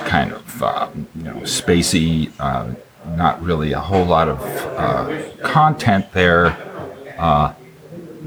kind 0.07 0.33
of 0.33 0.63
uh, 0.63 0.89
you 1.17 1.23
know 1.23 1.35
spacey. 1.41 2.31
Uh, 2.39 2.75
not 3.17 3.41
really 3.43 3.73
a 3.73 3.81
whole 3.81 4.05
lot 4.07 4.29
of 4.29 4.41
uh, 4.79 5.23
content 5.43 6.11
there. 6.13 6.57
Uh, 7.19 7.53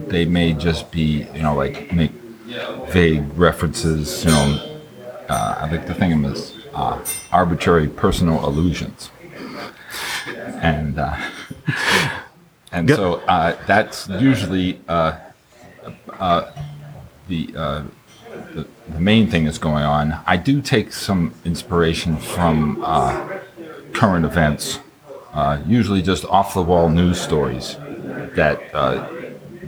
they 0.08 0.24
may 0.24 0.54
just 0.54 0.92
be, 0.92 1.28
you 1.34 1.42
know, 1.42 1.56
like 1.56 1.92
make 1.92 2.12
vague 2.90 3.26
references. 3.36 4.24
You 4.24 4.32
know, 4.32 4.80
uh, 5.30 5.56
I 5.58 5.72
like 5.72 5.88
to 5.88 5.94
think 5.96 6.14
of 6.14 6.22
them 6.22 6.32
as 6.32 6.54
uh, 6.76 7.04
arbitrary 7.32 7.88
personal 7.88 8.48
allusions 8.48 9.10
and 10.62 11.00
uh, 11.00 11.16
and 12.72 12.90
so 12.90 13.16
uh, 13.28 13.56
that's 13.66 14.08
usually 14.10 14.80
uh, 14.88 15.18
uh, 16.20 16.52
the, 17.28 17.54
uh, 17.56 17.84
the 18.54 18.68
the 18.90 19.00
main 19.00 19.30
thing 19.30 19.46
that's 19.46 19.58
going 19.58 19.84
on. 19.84 20.20
I 20.26 20.38
do 20.38 20.62
take 20.62 20.94
some 20.94 21.34
inspiration 21.44 22.18
from 22.18 22.84
uh, 22.84 23.40
current 23.94 24.26
events, 24.26 24.80
uh, 25.34 25.62
usually 25.66 26.02
just 26.02 26.26
off 26.26 26.54
the 26.54 26.62
wall 26.62 26.90
news 26.90 27.20
stories 27.20 27.76
that 28.36 28.62
uh, 28.74 29.08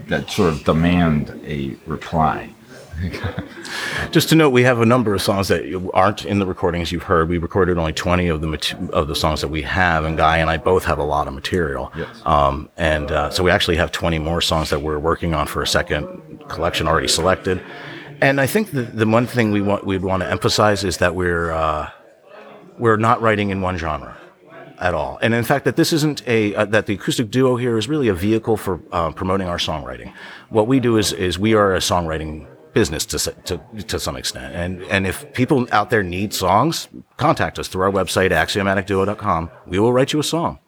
that 0.08 0.30
sort 0.30 0.52
of 0.52 0.64
demand 0.64 1.40
a 1.44 1.76
reply. 1.86 2.50
Just 4.10 4.28
to 4.30 4.34
note, 4.34 4.50
we 4.50 4.62
have 4.62 4.80
a 4.80 4.86
number 4.86 5.14
of 5.14 5.22
songs 5.22 5.48
that 5.48 5.90
aren't 5.94 6.24
in 6.24 6.38
the 6.38 6.46
recordings 6.46 6.92
you've 6.92 7.04
heard. 7.04 7.28
We 7.28 7.38
recorded 7.38 7.78
only 7.78 7.92
20 7.92 8.28
of 8.28 8.40
the 8.40 8.46
mat- 8.46 8.74
of 8.90 9.08
the 9.08 9.14
songs 9.14 9.40
that 9.40 9.48
we 9.48 9.62
have, 9.62 10.04
and 10.04 10.16
Guy 10.16 10.38
and 10.38 10.50
I 10.50 10.56
both 10.56 10.84
have 10.84 10.98
a 10.98 11.04
lot 11.04 11.28
of 11.28 11.34
material. 11.34 11.92
Yes. 11.96 12.22
Um, 12.24 12.68
and 12.76 13.10
uh, 13.10 13.30
so 13.30 13.42
we 13.42 13.50
actually 13.50 13.76
have 13.76 13.92
20 13.92 14.18
more 14.18 14.40
songs 14.40 14.70
that 14.70 14.82
we're 14.82 14.98
working 14.98 15.34
on 15.34 15.46
for 15.46 15.62
a 15.62 15.66
second 15.66 16.44
collection 16.48 16.86
already 16.86 17.08
selected. 17.08 17.62
And 18.20 18.40
I 18.40 18.46
think 18.46 18.72
the, 18.72 18.82
the 18.82 19.06
one 19.06 19.26
thing 19.26 19.50
we 19.50 19.62
want 19.62 19.86
we'd 19.86 20.02
want 20.02 20.22
to 20.22 20.30
emphasize 20.30 20.84
is 20.84 20.98
that 20.98 21.14
we're 21.14 21.52
uh, 21.52 21.90
we're 22.78 22.98
not 22.98 23.22
writing 23.22 23.50
in 23.50 23.60
one 23.60 23.78
genre 23.78 24.16
at 24.78 24.94
all. 24.94 25.18
And 25.22 25.34
in 25.34 25.44
fact, 25.44 25.64
that 25.66 25.76
this 25.76 25.92
isn't 25.92 26.26
a 26.26 26.54
uh, 26.54 26.64
that 26.66 26.86
the 26.86 26.94
acoustic 26.94 27.30
duo 27.30 27.56
here 27.56 27.78
is 27.78 27.88
really 27.88 28.08
a 28.08 28.14
vehicle 28.14 28.56
for 28.56 28.80
uh, 28.92 29.12
promoting 29.12 29.48
our 29.48 29.58
songwriting. 29.58 30.12
What 30.48 30.66
we 30.66 30.80
do 30.80 30.96
is 30.98 31.12
is 31.12 31.38
we 31.38 31.54
are 31.54 31.74
a 31.74 31.78
songwriting 31.78 32.46
business 32.72 33.04
to 33.06 33.18
to 33.18 33.60
to 33.84 33.98
some 33.98 34.16
extent. 34.16 34.54
And 34.54 34.82
and 34.84 35.06
if 35.06 35.32
people 35.34 35.66
out 35.72 35.90
there 35.90 36.02
need 36.02 36.32
songs, 36.32 36.88
contact 37.16 37.58
us 37.58 37.68
through 37.68 37.82
our 37.82 37.90
website 37.90 38.30
axiomaticduo.com. 38.30 39.50
We 39.66 39.78
will 39.78 39.92
write 39.92 40.12
you 40.12 40.20
a 40.20 40.24
song. 40.24 40.58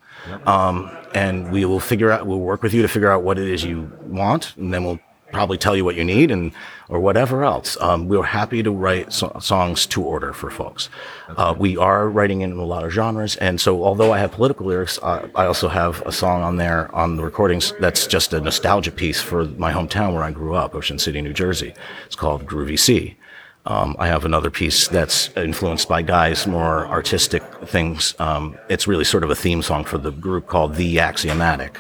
Um, 0.47 0.89
and 1.15 1.51
we 1.51 1.65
will 1.65 1.81
figure 1.81 2.11
out 2.13 2.27
we'll 2.27 2.39
work 2.39 2.63
with 2.63 2.73
you 2.73 2.83
to 2.83 2.89
figure 2.89 3.11
out 3.11 3.25
what 3.25 3.39
it 3.39 3.49
is 3.49 3.65
you 3.65 3.91
want 4.03 4.57
and 4.57 4.73
then 4.73 4.85
we'll 4.85 5.01
probably 5.33 5.59
tell 5.59 5.77
you 5.77 5.85
what 5.85 5.97
you 5.97 6.05
need 6.05 6.31
and 6.31 6.53
or 6.89 7.01
whatever 7.01 7.43
else. 7.43 7.77
Um, 7.81 8.07
we're 8.07 8.23
happy 8.23 8.63
to 8.63 8.71
write 8.71 9.13
so- 9.13 9.37
songs 9.41 9.87
to 9.87 10.03
order 10.03 10.33
for 10.33 10.51
folks. 10.51 10.91
Uh, 11.37 11.55
we 11.59 11.77
are 11.77 12.09
writing 12.09 12.43
in 12.43 12.53
a 12.53 12.65
lot 12.65 12.85
of 12.85 12.93
genres, 12.93 13.37
and 13.37 13.61
so 13.61 13.83
although 13.83 14.13
I 14.13 14.19
have 14.19 14.33
political 14.33 14.67
lyrics, 14.67 14.99
uh, 15.03 15.27
I 15.35 15.47
also 15.47 15.69
have 15.69 16.03
a 16.03 16.13
song 16.13 16.43
on 16.43 16.57
there 16.57 16.95
on 16.95 17.17
the 17.17 17.25
recordings 17.25 17.73
that's 17.81 18.07
just 18.07 18.33
a 18.33 18.41
nostalgia 18.41 18.93
piece 18.93 19.21
for 19.21 19.45
my 19.45 19.73
hometown 19.73 20.13
where 20.13 20.23
I 20.23 20.31
grew 20.31 20.55
up, 20.55 20.75
Ocean 20.75 20.99
City, 20.99 21.21
New 21.23 21.33
Jersey. 21.33 21.73
It's 22.07 22.17
called 22.17 22.47
Groovy 22.47 22.79
Sea. 22.79 23.17
Um, 23.65 23.95
I 23.99 24.09
have 24.09 24.25
another 24.25 24.51
piece 24.51 24.89
that's 24.89 25.31
influenced 25.37 25.89
by 25.89 26.03
Guy's 26.03 26.47
more 26.47 26.87
artistic 26.89 27.43
things. 27.65 28.15
Um, 28.19 28.59
it's 28.69 28.89
really 28.89 29.05
sort 29.05 29.23
of 29.23 29.31
a 29.31 29.37
theme 29.37 29.63
song 29.63 29.85
for 29.85 29.99
the 29.99 30.11
group 30.11 30.49
called 30.49 30.75
The 30.75 30.99
Axiomatic. 30.99 31.79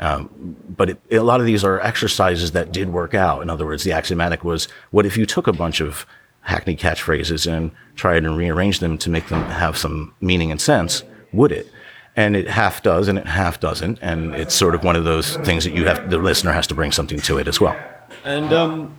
Um, 0.00 0.56
but 0.68 0.90
it, 0.90 1.00
a 1.10 1.22
lot 1.22 1.40
of 1.40 1.46
these 1.46 1.64
are 1.64 1.80
exercises 1.80 2.52
that 2.52 2.72
did 2.72 2.92
work 2.92 3.14
out. 3.14 3.42
In 3.42 3.50
other 3.50 3.66
words, 3.66 3.84
the 3.84 3.92
axiomatic 3.92 4.44
was 4.44 4.68
what 4.90 5.06
if 5.06 5.16
you 5.16 5.26
took 5.26 5.46
a 5.46 5.52
bunch 5.52 5.80
of 5.80 6.06
hackney 6.42 6.76
catchphrases 6.76 7.50
and 7.50 7.72
tried 7.96 8.24
and 8.24 8.36
rearranged 8.36 8.80
them 8.80 8.96
to 8.98 9.10
make 9.10 9.28
them 9.28 9.44
have 9.44 9.76
some 9.76 10.14
meaning 10.20 10.50
and 10.50 10.60
sense? 10.60 11.02
Would 11.32 11.52
it? 11.52 11.70
And 12.16 12.36
it 12.36 12.48
half 12.48 12.82
does 12.82 13.06
and 13.08 13.18
it 13.18 13.26
half 13.26 13.60
doesn't. 13.60 13.98
And 14.00 14.34
it's 14.34 14.54
sort 14.54 14.74
of 14.74 14.82
one 14.82 14.96
of 14.96 15.04
those 15.04 15.36
things 15.38 15.64
that 15.64 15.72
you 15.72 15.84
have, 15.86 16.10
the 16.10 16.18
listener 16.18 16.52
has 16.52 16.66
to 16.68 16.74
bring 16.74 16.92
something 16.92 17.20
to 17.20 17.38
it 17.38 17.48
as 17.48 17.60
well. 17.60 17.76
And 18.24 18.52
um, 18.52 18.96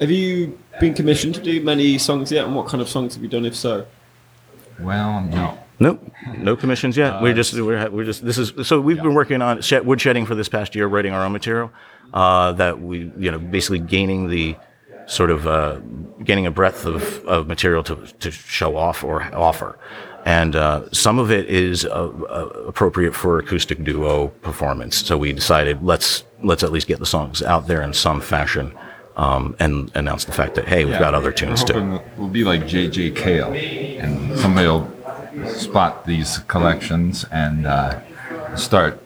have 0.00 0.10
you 0.10 0.58
been 0.80 0.94
commissioned 0.94 1.34
to 1.36 1.42
do 1.42 1.62
many 1.62 1.98
songs 1.98 2.30
yet? 2.30 2.44
And 2.44 2.54
what 2.54 2.66
kind 2.66 2.80
of 2.80 2.88
songs 2.88 3.14
have 3.14 3.22
you 3.22 3.28
done, 3.28 3.46
if 3.46 3.56
so? 3.56 3.86
Well, 4.80 5.22
no. 5.22 5.58
Nope, 5.82 6.12
no 6.38 6.54
commissions 6.54 6.96
yet. 6.96 7.20
we're 7.20 7.34
just 7.34 7.54
we're, 7.54 7.90
we're 7.90 8.04
just 8.04 8.24
this 8.24 8.38
is 8.38 8.66
so 8.66 8.80
we've 8.80 9.02
been 9.02 9.14
working 9.14 9.42
on 9.42 9.60
shed, 9.62 9.84
wood 9.84 10.00
shedding 10.00 10.26
for 10.26 10.34
this 10.36 10.48
past 10.48 10.74
year, 10.76 10.86
writing 10.86 11.12
our 11.12 11.24
own 11.24 11.32
material. 11.32 11.72
Uh, 12.14 12.52
that 12.52 12.80
we 12.80 13.10
you 13.18 13.30
know 13.30 13.38
basically 13.38 13.78
gaining 13.78 14.28
the 14.28 14.54
sort 15.06 15.30
of 15.30 15.46
uh, 15.46 15.80
gaining 16.24 16.46
a 16.46 16.50
breadth 16.50 16.86
of, 16.86 17.24
of 17.26 17.46
material 17.48 17.82
to 17.82 17.96
to 18.20 18.30
show 18.30 18.76
off 18.76 19.02
or 19.02 19.22
offer, 19.34 19.76
and 20.24 20.54
uh, 20.54 20.88
some 20.92 21.18
of 21.18 21.32
it 21.32 21.48
is 21.48 21.84
uh, 21.84 21.88
uh, 21.90 22.48
appropriate 22.68 23.14
for 23.14 23.38
acoustic 23.38 23.82
duo 23.82 24.28
performance. 24.42 24.96
So 25.04 25.18
we 25.18 25.32
decided 25.32 25.82
let's 25.82 26.22
let's 26.44 26.62
at 26.62 26.70
least 26.70 26.86
get 26.86 27.00
the 27.00 27.06
songs 27.06 27.42
out 27.42 27.66
there 27.66 27.82
in 27.82 27.92
some 27.92 28.20
fashion. 28.20 28.72
Um, 29.14 29.54
and 29.58 29.90
announce 29.94 30.24
the 30.24 30.32
fact 30.32 30.54
that 30.54 30.66
hey, 30.66 30.86
we've 30.86 30.98
got 30.98 31.12
other 31.12 31.32
tunes 31.32 31.62
too. 31.62 32.00
We'll 32.16 32.28
be 32.28 32.44
like 32.44 32.66
J.J. 32.66 33.10
Cale, 33.10 33.52
and 33.52 34.38
somebody 34.38 34.66
will 34.66 34.90
spot 35.48 36.06
these 36.06 36.38
collections 36.40 37.24
and 37.30 37.66
uh, 37.66 38.00
start 38.56 39.02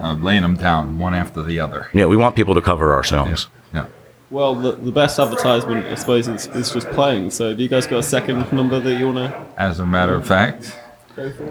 uh, 0.00 0.14
laying 0.14 0.42
them 0.42 0.56
down 0.56 0.98
one 0.98 1.14
after 1.14 1.42
the 1.42 1.60
other. 1.60 1.88
Yeah, 1.92 2.06
we 2.06 2.16
want 2.16 2.36
people 2.36 2.54
to 2.54 2.62
cover 2.62 2.92
our 2.92 3.04
songs. 3.04 3.48
Yeah. 3.74 3.86
Well, 4.30 4.54
the, 4.54 4.72
the 4.72 4.92
best 4.92 5.18
advertisement, 5.18 5.86
I 5.86 5.96
suppose, 5.96 6.28
is, 6.28 6.46
is 6.48 6.72
just 6.72 6.88
playing. 6.90 7.30
So, 7.30 7.50
have 7.50 7.58
you 7.60 7.68
guys 7.68 7.86
got 7.86 7.98
a 7.98 8.02
second 8.02 8.52
number 8.52 8.78
that 8.78 8.98
you 8.98 9.06
want 9.12 9.32
to 9.32 9.46
As 9.60 9.80
a 9.80 9.86
matter 9.86 10.14
of 10.14 10.26
fact, 10.26 10.62
go 10.62 10.68
for? 10.68 10.79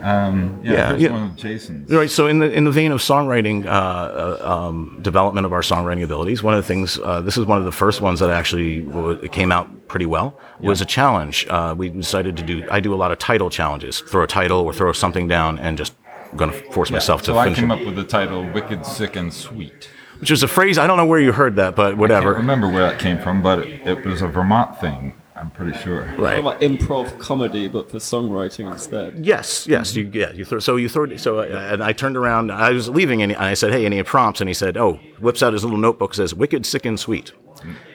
Um, 0.02 0.60
yeah, 0.64 0.72
Yeah, 0.92 0.96
yeah. 0.96 1.12
one 1.12 1.24
of 1.24 1.36
Jason's. 1.36 1.92
Right. 1.92 2.10
So, 2.10 2.28
in 2.28 2.40
the 2.40 2.52
in 2.52 2.64
the 2.64 2.72
vein 2.72 2.92
of 2.92 3.00
songwriting, 3.00 3.66
uh, 3.66 3.70
uh, 3.70 4.68
um, 4.68 5.00
development 5.02 5.46
of 5.46 5.54
our 5.54 5.62
songwriting 5.62 6.04
abilities, 6.04 6.42
one 6.44 6.54
of 6.54 6.58
the 6.64 6.68
things 6.68 7.00
uh, 7.00 7.22
this 7.22 7.38
is 7.38 7.46
one 7.46 7.58
of 7.58 7.66
the 7.66 7.72
first 7.72 8.02
ones 8.02 8.20
that 8.20 8.30
actually 8.30 8.82
w- 8.82 9.28
came 9.30 9.52
out 9.52 9.88
pretty 9.88 10.06
well 10.06 10.38
was 10.60 10.82
a 10.82 10.86
challenge. 10.86 11.48
Uh, 11.50 11.74
we 11.78 11.90
decided 11.90 12.38
to 12.38 12.44
do. 12.44 12.68
I 12.70 12.80
do 12.80 12.94
a 12.94 12.98
lot 12.98 13.12
of 13.12 13.18
title 13.20 13.50
challenges. 13.50 14.00
Throw 14.02 14.24
a 14.24 14.28
title 14.28 14.60
or 14.62 14.74
throw 14.74 14.92
something 14.92 15.28
down 15.28 15.60
and 15.60 15.78
just 15.78 15.94
going 16.36 16.52
to 16.52 16.72
force 16.72 16.92
myself 16.92 17.22
to 17.24 17.32
so 17.32 17.38
I 17.38 17.54
came 17.54 17.72
it. 17.72 17.80
up 17.80 17.86
with 17.86 17.96
the 17.96 18.04
title 18.04 18.48
"Wicked, 18.52 18.86
Sick, 18.86 19.16
and 19.16 19.34
Sweet." 19.34 19.90
Which 20.20 20.32
is 20.32 20.44
a 20.44 20.48
phrase 20.50 20.78
I 20.78 20.86
don't 20.86 20.98
know 20.98 21.06
where 21.06 21.20
you 21.22 21.32
heard 21.32 21.56
that, 21.56 21.76
but 21.78 21.96
whatever. 21.96 22.32
I 22.32 22.34
can't 22.34 22.42
remember 22.42 22.68
where 22.68 22.82
that 22.90 23.00
came 23.00 23.20
from, 23.20 23.42
but 23.42 23.60
it, 23.60 23.88
it 23.88 24.06
was 24.06 24.22
a 24.22 24.28
Vermont 24.28 24.80
thing. 24.80 25.14
I'm 25.40 25.50
pretty 25.52 25.78
sure. 25.80 26.04
Right. 26.18 26.44
Like 26.44 26.60
improv 26.60 27.18
comedy, 27.20 27.68
but 27.68 27.90
for 27.90 27.98
songwriting 27.98 28.72
instead. 28.72 29.26
Yes, 29.26 29.66
yes, 29.68 29.96
you, 29.96 30.10
yeah. 30.14 30.32
You 30.32 30.44
throw, 30.46 30.60
so 30.60 30.76
you 30.76 30.90
throw. 30.90 31.16
So, 31.18 31.40
uh, 31.40 31.70
and 31.72 31.84
I 31.84 31.94
turned 31.94 32.18
around. 32.18 32.52
I 32.52 32.72
was 32.72 32.90
leaving, 32.90 33.22
and 33.22 33.34
I 33.36 33.54
said, 33.54 33.72
"Hey, 33.72 33.86
any 33.86 34.04
prompts?" 34.04 34.42
And 34.42 34.50
he 34.50 34.54
said, 34.54 34.76
"Oh," 34.78 35.00
whips 35.20 35.42
out 35.42 35.54
his 35.54 35.64
little 35.64 35.80
notebook, 35.80 36.14
says, 36.14 36.34
"Wicked, 36.34 36.66
sick, 36.66 36.86
and 36.86 37.00
sweet." 37.00 37.32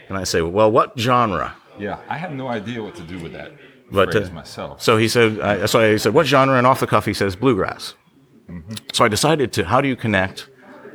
And 0.08 0.16
I 0.18 0.24
say, 0.24 0.40
"Well, 0.40 0.70
what 0.70 0.98
genre?" 0.98 1.54
Yeah, 1.78 1.98
I 2.08 2.16
had 2.16 2.34
no 2.34 2.48
idea 2.48 2.82
what 2.82 2.94
to 2.94 3.02
do 3.02 3.18
with 3.18 3.32
that 3.32 3.52
But, 3.90 4.12
phrase 4.12 4.28
uh, 4.28 4.32
myself. 4.32 4.80
So 4.80 4.96
he 4.96 5.08
said, 5.08 5.40
I, 5.40 5.66
so 5.66 5.80
I 5.80 5.96
said, 5.96 6.14
what 6.14 6.24
genre? 6.26 6.56
And 6.56 6.66
off 6.66 6.78
the 6.78 6.86
cuff, 6.86 7.04
he 7.04 7.12
says, 7.14 7.34
bluegrass. 7.34 7.94
So 8.92 9.04
I 9.04 9.08
decided 9.08 9.52
to, 9.54 9.64
how 9.64 9.80
do 9.80 9.88
you 9.88 9.96
connect? 9.96 10.48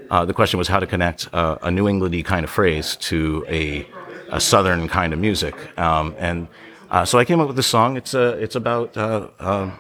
Uh, 0.10 0.24
the 0.24 0.34
question 0.34 0.58
was 0.58 0.70
how 0.70 0.80
to 0.80 0.88
connect 0.88 1.28
uh, 1.34 1.58
a 1.62 1.70
New 1.70 1.84
Englandy 1.84 2.24
kind 2.24 2.46
of 2.46 2.50
phrase 2.50 2.96
to 2.98 3.46
a, 3.50 3.86
a 4.32 4.40
Southern 4.40 4.88
kind 4.88 5.14
of 5.14 5.20
music. 5.20 5.56
Um, 5.78 6.16
and 6.18 6.48
uh, 6.90 7.06
so 7.06 7.18
I 7.20 7.26
came 7.26 7.40
up 7.40 7.48
with 7.48 7.56
this 7.56 7.68
song. 7.68 7.98
It's, 7.98 8.14
uh, 8.14 8.38
it's 8.40 8.56
about, 8.56 8.96
uh, 8.98 9.30
uh, 9.40 9.72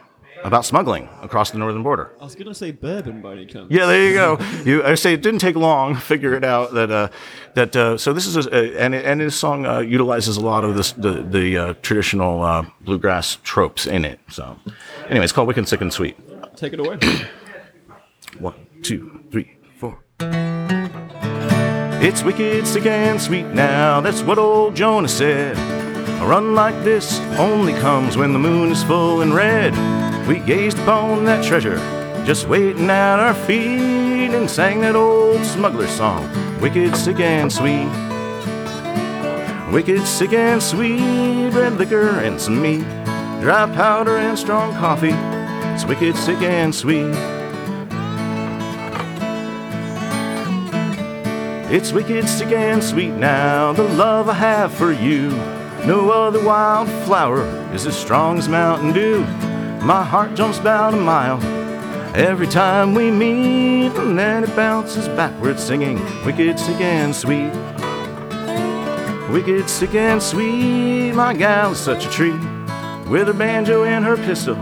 about 0.43 0.65
smuggling 0.65 1.09
across 1.21 1.51
the 1.51 1.57
northern 1.57 1.83
border. 1.83 2.11
I 2.19 2.23
was 2.23 2.35
gonna 2.35 2.53
say 2.53 2.71
bourbon 2.71 3.21
by 3.21 3.33
any 3.33 3.45
chance. 3.45 3.67
Yeah, 3.69 3.85
there 3.85 4.07
you 4.07 4.13
go. 4.13 4.37
You, 4.63 4.83
I 4.83 4.95
say 4.95 5.13
it 5.13 5.21
didn't 5.21 5.39
take 5.39 5.55
long. 5.55 5.95
Figure 5.95 6.33
it 6.33 6.43
out 6.43 6.73
that 6.73 6.91
uh, 6.91 7.09
that 7.55 7.75
uh, 7.75 7.97
so 7.97 8.13
this 8.13 8.25
is 8.25 8.47
a, 8.47 8.81
and 8.81 8.95
and 8.95 9.21
this 9.21 9.35
song 9.35 9.65
uh, 9.65 9.79
utilizes 9.79 10.37
a 10.37 10.41
lot 10.41 10.63
of 10.63 10.75
this 10.75 10.91
the 10.93 11.23
the 11.23 11.57
uh, 11.57 11.73
traditional 11.81 12.41
uh, 12.41 12.65
bluegrass 12.81 13.37
tropes 13.43 13.85
in 13.85 14.05
it. 14.05 14.19
So, 14.29 14.57
anyway, 15.09 15.23
it's 15.25 15.33
called 15.33 15.47
Wicked, 15.47 15.67
Sick, 15.67 15.81
and 15.81 15.91
Sweet. 15.91 16.17
Take 16.55 16.73
it 16.73 16.79
away. 16.79 16.99
One, 18.39 18.55
two, 18.81 19.23
three, 19.31 19.57
four. 19.77 19.99
It's 22.01 22.23
wicked, 22.23 22.65
sick, 22.65 22.85
and 22.85 23.21
sweet 23.21 23.47
now. 23.47 23.99
That's 23.99 24.21
what 24.21 24.37
old 24.39 24.73
Jonah 24.73 25.09
said. 25.09 25.57
A 26.21 26.25
run 26.25 26.55
like 26.55 26.81
this 26.85 27.19
only 27.37 27.73
comes 27.73 28.15
when 28.15 28.31
the 28.31 28.39
moon 28.39 28.71
is 28.71 28.81
full 28.83 29.21
and 29.21 29.35
red. 29.35 29.73
We 30.25 30.39
gazed 30.39 30.79
upon 30.79 31.25
that 31.25 31.43
treasure, 31.43 31.77
just 32.25 32.47
waiting 32.47 32.89
at 32.89 33.19
our 33.19 33.33
feet, 33.33 34.33
and 34.33 34.49
sang 34.49 34.79
that 34.79 34.95
old 34.95 35.43
smuggler 35.45 35.87
song. 35.87 36.29
Wicked, 36.61 36.95
sick, 36.95 37.19
and 37.19 37.51
sweet. 37.51 37.89
Wicked, 39.73 40.07
sick, 40.07 40.31
and 40.31 40.63
sweet. 40.63 41.49
Red 41.49 41.73
liquor 41.73 42.11
and 42.21 42.39
some 42.39 42.61
meat. 42.61 42.87
Dry 43.41 43.69
powder 43.75 44.15
and 44.15 44.39
strong 44.39 44.73
coffee. 44.73 45.11
It's 45.73 45.83
wicked, 45.83 46.15
sick, 46.15 46.41
and 46.41 46.73
sweet. 46.73 47.38
It's 51.71 51.91
wicked, 51.91 52.27
sick, 52.27 52.51
and 52.51 52.83
sweet 52.83 53.11
now, 53.11 53.73
the 53.73 53.83
love 53.83 54.27
I 54.27 54.33
have 54.33 54.73
for 54.73 54.91
you. 54.91 55.29
No 55.85 56.09
other 56.09 56.43
wild 56.43 56.89
flower 57.05 57.43
is 57.71 57.85
as 57.85 57.95
strong 57.95 58.39
as 58.39 58.49
Mountain 58.49 58.93
Dew. 58.93 59.19
My 59.85 60.03
heart 60.03 60.33
jumps 60.33 60.57
about 60.57 60.95
a 60.95 60.97
mile 60.97 61.39
every 62.15 62.47
time 62.47 62.95
we 62.95 63.11
meet, 63.11 63.91
and 63.99 64.17
then 64.17 64.45
it 64.45 64.55
bounces 64.55 65.07
backwards 65.09 65.61
singing, 65.61 65.99
wicked, 66.25 66.59
sick, 66.59 66.81
and 66.81 67.15
sweet. 67.15 67.51
Wicked, 69.31 69.69
sick, 69.69 69.93
and 69.93 70.23
sweet, 70.23 71.11
my 71.11 71.35
gal 71.35 71.73
is 71.73 71.77
such 71.77 72.07
a 72.07 72.09
treat. 72.09 72.41
With 73.07 73.27
her 73.27 73.33
banjo 73.33 73.83
and 73.83 74.03
her 74.05 74.17
pistol, 74.17 74.57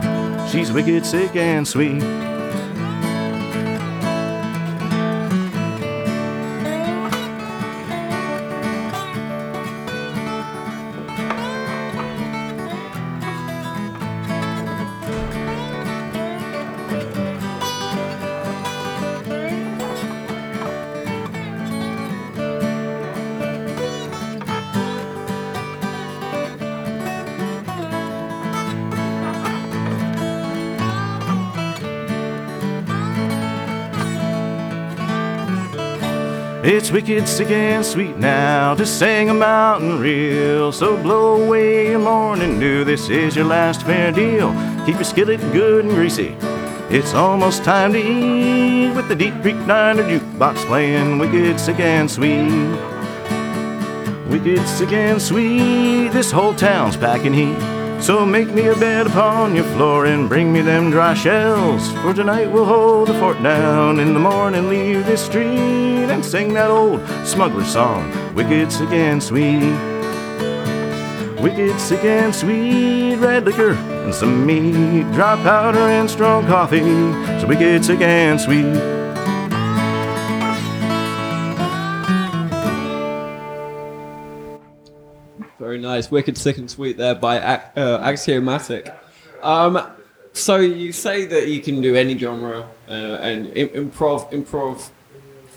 she's 0.49 0.73
wicked, 0.73 1.05
sick, 1.05 1.37
and 1.37 1.65
sweet. 1.65 2.03
It's 36.87 36.93
wicked, 36.93 37.27
sick, 37.27 37.51
and 37.51 37.85
sweet 37.85 38.15
now 38.15 38.73
to 38.73 38.85
sing 38.85 39.29
a 39.29 39.33
mountain 39.33 40.00
reel. 40.00 40.71
So 40.71 40.95
blow 40.95 41.43
away 41.43 41.89
your 41.89 42.00
morning 42.00 42.61
dew. 42.61 42.85
This 42.85 43.09
is 43.09 43.35
your 43.35 43.43
last 43.43 43.81
fair 43.81 44.09
deal. 44.13 44.53
Keep 44.85 44.95
your 44.95 45.03
skillet 45.03 45.41
good 45.51 45.83
and 45.83 45.93
greasy. 45.93 46.37
It's 46.89 47.13
almost 47.13 47.65
time 47.65 47.91
to 47.91 48.00
eat 48.00 48.95
with 48.95 49.09
the 49.09 49.17
Deep 49.17 49.33
Creek 49.41 49.57
Diner 49.67 50.03
jukebox 50.03 50.65
playing 50.65 51.19
wicked, 51.19 51.59
sick, 51.59 51.81
and 51.81 52.09
sweet. 52.09 52.47
Wicked, 54.29 54.65
sick, 54.65 54.93
and 54.93 55.21
sweet. 55.21 56.13
This 56.13 56.31
whole 56.31 56.55
town's 56.55 56.95
packing 56.95 57.33
heat. 57.33 57.76
So 58.00 58.25
make 58.25 58.50
me 58.53 58.68
a 58.68 58.75
bed 58.75 59.07
upon 59.07 59.55
your 59.55 59.66
floor 59.75 60.05
and 60.05 60.29
bring 60.29 60.53
me 60.53 60.62
them 60.62 60.92
dry 60.92 61.14
shells. 61.14 61.92
For 62.01 62.14
tonight 62.14 62.48
we'll 62.48 62.66
hold 62.66 63.10
the 63.10 63.14
fort 63.16 63.42
down. 63.44 64.00
In 64.00 64.14
the 64.14 64.20
morning 64.20 64.70
leave 64.70 65.05
this 65.05 65.25
street 65.25 65.48
and 66.10 66.24
sing 66.24 66.53
that 66.53 66.70
old 66.70 67.05
smuggler 67.25 67.66
song. 67.66 68.12
And 68.38 69.22
sweet. 69.22 69.74
Wicked, 71.42 71.79
sick, 71.79 72.03
and 72.03 72.33
sweet. 72.33 73.16
Red 73.16 73.46
liquor 73.46 73.74
and 73.74 74.14
some 74.14 74.46
meat. 74.46 75.03
Dry 75.14 75.36
powder 75.44 75.79
and 75.79 76.10
strong 76.10 76.46
coffee. 76.48 76.79
So 77.40 77.48
wicked, 77.48 77.83
sick, 77.83 78.01
and 78.01 78.40
sweet. 78.40 78.97
Nice. 85.87 86.11
Wicked, 86.11 86.37
sick, 86.37 86.57
and 86.57 86.69
sweet 86.69 86.97
there 86.97 87.15
by 87.15 87.39
uh, 87.39 88.00
Axiomatic. 88.01 88.93
Um, 89.41 89.79
so 90.33 90.57
you 90.57 90.91
say 90.91 91.25
that 91.25 91.47
you 91.47 91.61
can 91.61 91.81
do 91.81 91.95
any 91.95 92.17
genre 92.17 92.67
uh, 92.87 92.91
and 92.91 93.47
improv, 93.47 94.31
improv. 94.31 94.89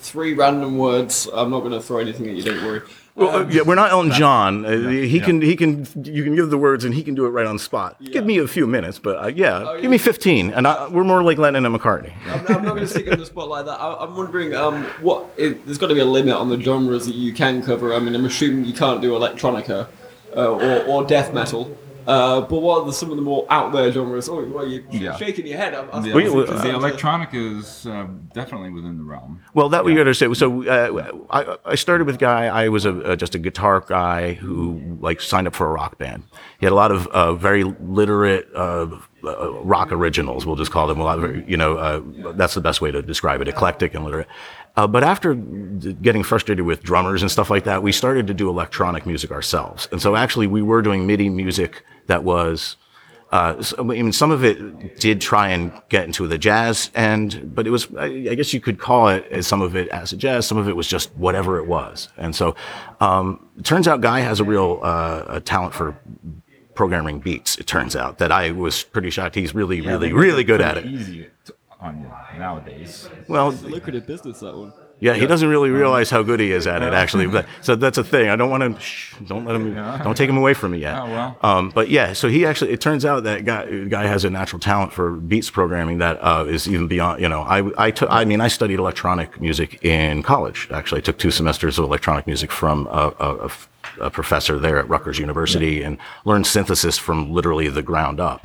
Three 0.02 0.32
random 0.32 0.78
words. 0.78 1.28
I'm 1.30 1.50
not 1.50 1.60
going 1.60 1.72
to 1.72 1.82
throw 1.82 1.98
anything 1.98 2.26
at 2.26 2.34
you. 2.34 2.42
Don't 2.42 2.64
worry. 2.64 2.80
Well, 3.16 3.36
uh, 3.36 3.48
yeah, 3.48 3.62
we're 3.66 3.74
not 3.74 3.90
Elton 3.90 4.12
John. 4.12 4.64
Uh, 4.64 4.88
he 4.88 5.18
yeah. 5.18 5.24
can, 5.26 5.42
he 5.42 5.54
can, 5.54 5.86
you 6.04 6.24
can 6.24 6.34
give 6.34 6.48
the 6.48 6.56
words 6.56 6.86
and 6.86 6.94
he 6.94 7.02
can 7.02 7.14
do 7.14 7.26
it 7.26 7.30
right 7.30 7.44
on 7.44 7.56
the 7.56 7.62
spot. 7.62 8.02
Give 8.02 8.24
me 8.24 8.38
a 8.38 8.48
few 8.48 8.66
minutes, 8.66 8.98
but 8.98 9.22
uh, 9.22 9.26
yeah, 9.26 9.62
Oh, 9.66 9.78
give 9.78 9.90
me 9.90 9.98
15, 9.98 10.52
and 10.52 10.66
I, 10.66 10.88
we're 10.88 11.04
more 11.04 11.22
like 11.22 11.36
Lennon 11.36 11.66
and 11.66 11.76
McCartney. 11.78 12.14
I'm, 12.28 12.46
I'm 12.46 12.64
not 12.64 12.76
going 12.76 12.78
to 12.78 12.86
stick 12.86 13.04
you 13.04 13.12
on 13.12 13.18
the 13.18 13.26
spot 13.26 13.48
like 13.48 13.66
that. 13.66 13.78
I, 13.78 14.04
I'm 14.04 14.16
wondering, 14.16 14.54
um, 14.54 14.84
what 15.02 15.34
it, 15.36 15.66
there's 15.66 15.76
got 15.76 15.88
to 15.88 15.94
be 15.94 16.00
a 16.00 16.04
limit 16.06 16.34
on 16.34 16.48
the 16.48 16.58
genres 16.58 17.04
that 17.04 17.14
you 17.14 17.34
can 17.34 17.62
cover. 17.62 17.92
I 17.92 17.98
mean, 17.98 18.14
I'm 18.14 18.24
assuming 18.24 18.64
you 18.64 18.72
can't 18.72 19.02
do 19.02 19.10
electronica 19.12 19.88
uh, 20.36 20.50
or, 20.52 20.84
or 20.86 21.04
death 21.04 21.32
metal. 21.32 21.76
Uh, 22.06 22.40
but 22.40 22.60
what 22.60 22.80
are 22.80 22.86
the, 22.86 22.92
some 22.92 23.10
of 23.10 23.16
the 23.16 23.22
more 23.22 23.46
out 23.50 23.72
there 23.72 23.92
genres? 23.92 24.28
Oh, 24.28 24.42
well, 24.46 24.66
you're 24.66 24.82
Yeah. 24.90 25.16
shaking 25.16 25.46
your 25.46 25.58
head. 25.58 25.74
I'm, 25.74 25.88
I'm 25.92 26.02
The, 26.02 26.12
We- 26.14 26.24
supposed 26.26 26.48
we- 26.50 26.56
to 26.56 26.62
the 26.62 26.74
electronic 26.74 27.28
is 27.34 27.86
uh, 27.86 28.06
definitely 28.32 28.70
within 28.70 28.96
the 28.96 29.04
realm. 29.04 29.42
Well, 29.54 29.68
that 29.68 29.84
we 29.84 30.00
understand. 30.00 30.34
So 30.36 30.64
uh, 30.66 31.12
I, 31.30 31.56
I 31.72 31.74
started 31.74 32.06
with 32.06 32.18
Guy. 32.18 32.46
I 32.46 32.68
was 32.68 32.86
a, 32.86 32.98
a, 33.12 33.16
just 33.16 33.34
a 33.34 33.38
guitar 33.38 33.84
guy 33.86 34.32
who 34.32 34.98
like 35.00 35.20
signed 35.20 35.46
up 35.46 35.54
for 35.54 35.66
a 35.68 35.72
rock 35.72 35.98
band. 35.98 36.24
He 36.58 36.66
had 36.66 36.72
a 36.72 36.74
lot 36.74 36.90
of 36.90 37.06
uh, 37.08 37.34
very 37.34 37.64
literate 37.64 38.48
uh, 38.56 38.86
uh, 39.22 39.52
rock 39.62 39.92
originals. 39.92 40.46
We'll 40.46 40.56
just 40.56 40.70
call 40.72 40.86
them 40.86 40.98
a 41.00 41.04
lot 41.04 41.22
of, 41.22 41.48
you 41.48 41.58
know, 41.58 41.76
uh, 41.76 42.32
that's 42.32 42.54
the 42.54 42.60
best 42.62 42.80
way 42.80 42.90
to 42.90 43.02
describe 43.02 43.40
it, 43.42 43.46
eclectic 43.46 43.94
and 43.94 44.04
literate. 44.04 44.26
Uh, 44.76 44.86
but 44.86 45.02
after 45.02 45.34
d- 45.34 45.92
getting 45.94 46.22
frustrated 46.22 46.64
with 46.64 46.82
drummers 46.82 47.22
and 47.22 47.30
stuff 47.30 47.50
like 47.50 47.64
that, 47.64 47.82
we 47.82 47.92
started 47.92 48.26
to 48.26 48.34
do 48.34 48.48
electronic 48.48 49.06
music 49.06 49.30
ourselves. 49.30 49.88
And 49.90 50.00
so 50.00 50.16
actually 50.16 50.46
we 50.46 50.62
were 50.62 50.82
doing 50.82 51.06
MIDI 51.06 51.28
music 51.28 51.84
that 52.06 52.24
was 52.24 52.76
uh, 53.32 53.62
so, 53.62 53.76
I 53.78 53.82
mean, 53.82 54.10
some 54.10 54.32
of 54.32 54.44
it 54.44 54.98
did 54.98 55.20
try 55.20 55.50
and 55.50 55.70
get 55.88 56.04
into 56.04 56.26
the 56.26 56.36
jazz 56.36 56.90
end, 56.96 57.54
but 57.54 57.64
it 57.64 57.70
was, 57.70 57.86
I 57.96 58.06
I 58.30 58.34
guess 58.34 58.52
you 58.52 58.60
could 58.60 58.80
call 58.80 59.08
it 59.08 59.24
as 59.30 59.46
some 59.46 59.62
of 59.62 59.76
it 59.76 59.88
as 59.90 60.12
a 60.12 60.16
jazz, 60.16 60.46
some 60.46 60.58
of 60.58 60.68
it 60.68 60.74
was 60.74 60.88
just 60.88 61.14
whatever 61.14 61.58
it 61.58 61.66
was. 61.66 62.08
And 62.16 62.34
so, 62.34 62.56
um, 62.98 63.46
it 63.56 63.64
turns 63.64 63.86
out 63.86 64.00
Guy 64.00 64.20
has 64.20 64.40
a 64.40 64.44
real, 64.44 64.80
uh, 64.82 65.24
a 65.28 65.40
talent 65.40 65.74
for 65.74 65.96
programming 66.74 67.20
beats. 67.20 67.56
It 67.56 67.68
turns 67.68 67.94
out 67.94 68.18
that 68.18 68.32
I 68.32 68.50
was 68.50 68.82
pretty 68.82 69.10
shocked. 69.10 69.36
He's 69.36 69.54
really, 69.54 69.80
really, 69.80 70.12
really 70.12 70.42
good 70.42 70.60
at 70.60 70.76
it. 70.78 70.86
Easy 70.86 71.28
on 71.80 72.00
you 72.00 72.38
nowadays. 72.38 73.08
Well, 73.28 73.50
lucrative 73.52 74.06
business 74.06 74.40
that 74.40 74.56
one. 74.56 74.72
Yeah, 75.00 75.14
he 75.14 75.26
doesn't 75.26 75.48
really 75.48 75.70
realize 75.70 76.10
how 76.10 76.22
good 76.22 76.40
he 76.40 76.52
is 76.52 76.66
at 76.66 76.82
it, 76.82 76.92
actually. 76.92 77.26
But 77.26 77.46
so 77.62 77.74
that's 77.74 77.96
a 77.96 78.04
thing. 78.04 78.28
I 78.28 78.36
don't 78.36 78.50
want 78.50 78.76
to. 78.76 78.80
Shh, 78.80 79.14
don't 79.26 79.46
let 79.46 79.56
him. 79.56 79.74
Don't 79.74 80.14
take 80.14 80.28
him 80.28 80.36
away 80.36 80.52
from 80.52 80.72
me 80.72 80.78
yet. 80.78 80.94
Oh, 80.98 81.06
well. 81.06 81.38
Um, 81.40 81.70
but 81.70 81.88
yeah, 81.88 82.12
so 82.12 82.28
he 82.28 82.44
actually. 82.44 82.72
It 82.72 82.82
turns 82.82 83.06
out 83.06 83.24
that 83.24 83.46
guy 83.46 83.84
guy 83.84 84.06
has 84.06 84.26
a 84.26 84.30
natural 84.30 84.60
talent 84.60 84.92
for 84.92 85.12
beats 85.12 85.48
programming 85.48 85.98
that 85.98 86.18
uh, 86.20 86.44
is 86.46 86.68
even 86.68 86.86
beyond. 86.86 87.22
You 87.22 87.30
know, 87.30 87.40
I 87.40 87.86
I 87.86 87.90
took. 87.90 88.10
I 88.12 88.26
mean, 88.26 88.42
I 88.42 88.48
studied 88.48 88.78
electronic 88.78 89.40
music 89.40 89.82
in 89.82 90.22
college. 90.22 90.68
Actually, 90.70 90.98
I 90.98 91.02
took 91.02 91.16
two 91.18 91.30
semesters 91.30 91.78
of 91.78 91.86
electronic 91.86 92.26
music 92.26 92.52
from 92.52 92.86
a 92.88 94.10
professor 94.10 94.58
there 94.58 94.78
at 94.78 94.88
Rutgers 94.88 95.18
University 95.18 95.82
and 95.82 95.96
learned 96.26 96.46
synthesis 96.46 96.98
from 96.98 97.32
literally 97.32 97.68
the 97.68 97.82
ground 97.82 98.20
up. 98.20 98.44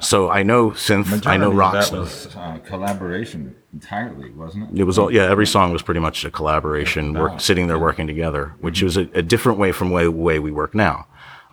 So 0.00 0.30
I 0.30 0.42
know 0.42 0.70
synth. 0.70 1.26
I 1.26 1.36
know 1.36 1.50
Majority 1.50 1.56
rock 1.56 1.72
That 1.90 1.92
was 1.92 2.36
uh, 2.36 2.58
collaboration 2.64 3.56
entirely, 3.72 4.30
wasn't 4.30 4.70
it? 4.70 4.80
It 4.80 4.84
was 4.84 4.98
all 4.98 5.12
yeah. 5.12 5.22
Every 5.22 5.46
song 5.46 5.72
was 5.72 5.82
pretty 5.82 6.00
much 6.00 6.24
a 6.24 6.30
collaboration, 6.30 7.14
work, 7.14 7.40
sitting 7.40 7.66
there 7.66 7.78
working 7.78 8.06
together, 8.06 8.54
which 8.60 8.82
was 8.82 8.96
a, 8.96 9.08
a 9.14 9.22
different 9.22 9.58
way 9.58 9.72
from 9.72 9.90
way 9.90 10.06
way 10.08 10.38
we 10.38 10.50
work 10.50 10.74
now. 10.74 11.06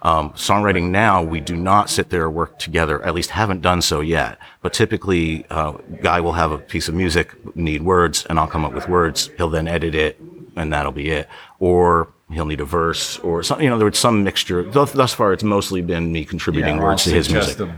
Um, 0.03 0.31
songwriting 0.33 0.89
now, 0.91 1.23
we 1.23 1.39
do 1.39 1.55
not 1.55 1.89
sit 1.89 2.09
there 2.09 2.29
work 2.29 2.59
together. 2.59 3.03
At 3.03 3.15
least 3.15 3.31
haven't 3.31 3.61
done 3.61 3.81
so 3.81 4.01
yet. 4.01 4.37
But 4.61 4.73
typically, 4.73 5.45
uh, 5.49 5.71
guy 6.01 6.21
will 6.21 6.33
have 6.33 6.51
a 6.51 6.59
piece 6.59 6.87
of 6.87 6.93
music, 6.93 7.33
need 7.55 7.81
words, 7.81 8.25
and 8.29 8.39
I'll 8.39 8.47
come 8.47 8.63
up 8.63 8.73
with 8.73 8.87
words. 8.87 9.31
He'll 9.37 9.49
then 9.49 9.67
edit 9.67 9.95
it, 9.95 10.19
and 10.55 10.71
that'll 10.71 10.91
be 10.91 11.09
it. 11.09 11.27
Or 11.59 12.13
he'll 12.31 12.45
need 12.45 12.61
a 12.61 12.65
verse, 12.65 13.17
or 13.19 13.41
something. 13.41 13.63
You 13.63 13.71
know, 13.71 13.77
there 13.79 13.89
was 13.89 13.97
some 13.97 14.23
mixture. 14.23 14.63
Thus, 14.63 14.91
thus 14.91 15.13
far, 15.15 15.33
it's 15.33 15.43
mostly 15.43 15.81
been 15.81 16.11
me 16.11 16.25
contributing 16.25 16.77
or 16.79 16.85
words 16.85 17.03
to 17.05 17.09
his 17.09 17.29
music. 17.31 17.59
a 17.59 17.73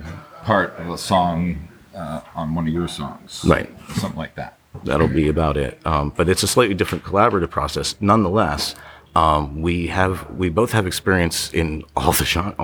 part 0.49 0.73
of 0.79 0.89
a 0.89 0.97
song 0.97 1.67
uh, 1.95 2.21
on 2.33 2.55
one 2.55 2.67
of 2.67 2.73
your 2.73 2.88
songs, 2.88 3.45
Right. 3.47 3.69
Something 4.01 4.17
like 4.17 4.33
that. 4.33 4.57
that'll 4.83 5.07
be 5.23 5.27
about 5.29 5.57
it. 5.57 5.79
Um, 5.85 6.12
but 6.17 6.27
it's 6.27 6.41
a 6.41 6.47
slightly 6.47 6.73
different 6.73 7.03
collaborative 7.03 7.51
process. 7.51 7.95
Nonetheless, 7.99 8.73
um, 9.15 9.62
we 9.62 9.88
have 9.88 10.13
we 10.41 10.49
both 10.49 10.71
have 10.71 10.88
experience 10.88 11.53
in 11.53 11.83
all 11.95 12.13
the 12.13 12.25
genre. 12.25 12.55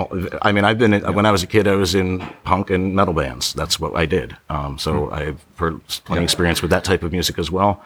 I 0.42 0.52
mean, 0.52 0.66
I've 0.66 0.80
been 0.80 0.94
in, 0.96 1.02
when 1.14 1.28
I 1.28 1.32
was 1.32 1.44
a 1.44 1.48
kid, 1.48 1.68
I 1.68 1.76
was 1.76 1.94
in 1.94 2.20
punk 2.44 2.72
and 2.72 2.96
metal 2.96 3.14
bands. 3.14 3.54
That's 3.54 3.80
what 3.80 3.96
I 3.96 4.06
did. 4.08 4.36
Um, 4.50 4.80
so 4.80 5.12
I 5.12 5.24
have 5.26 5.40
per- 5.56 5.80
plenty 6.06 6.20
of 6.20 6.24
experience 6.24 6.62
with 6.64 6.72
that 6.72 6.84
type 6.84 7.04
of 7.04 7.12
music 7.12 7.38
as 7.38 7.52
well. 7.52 7.84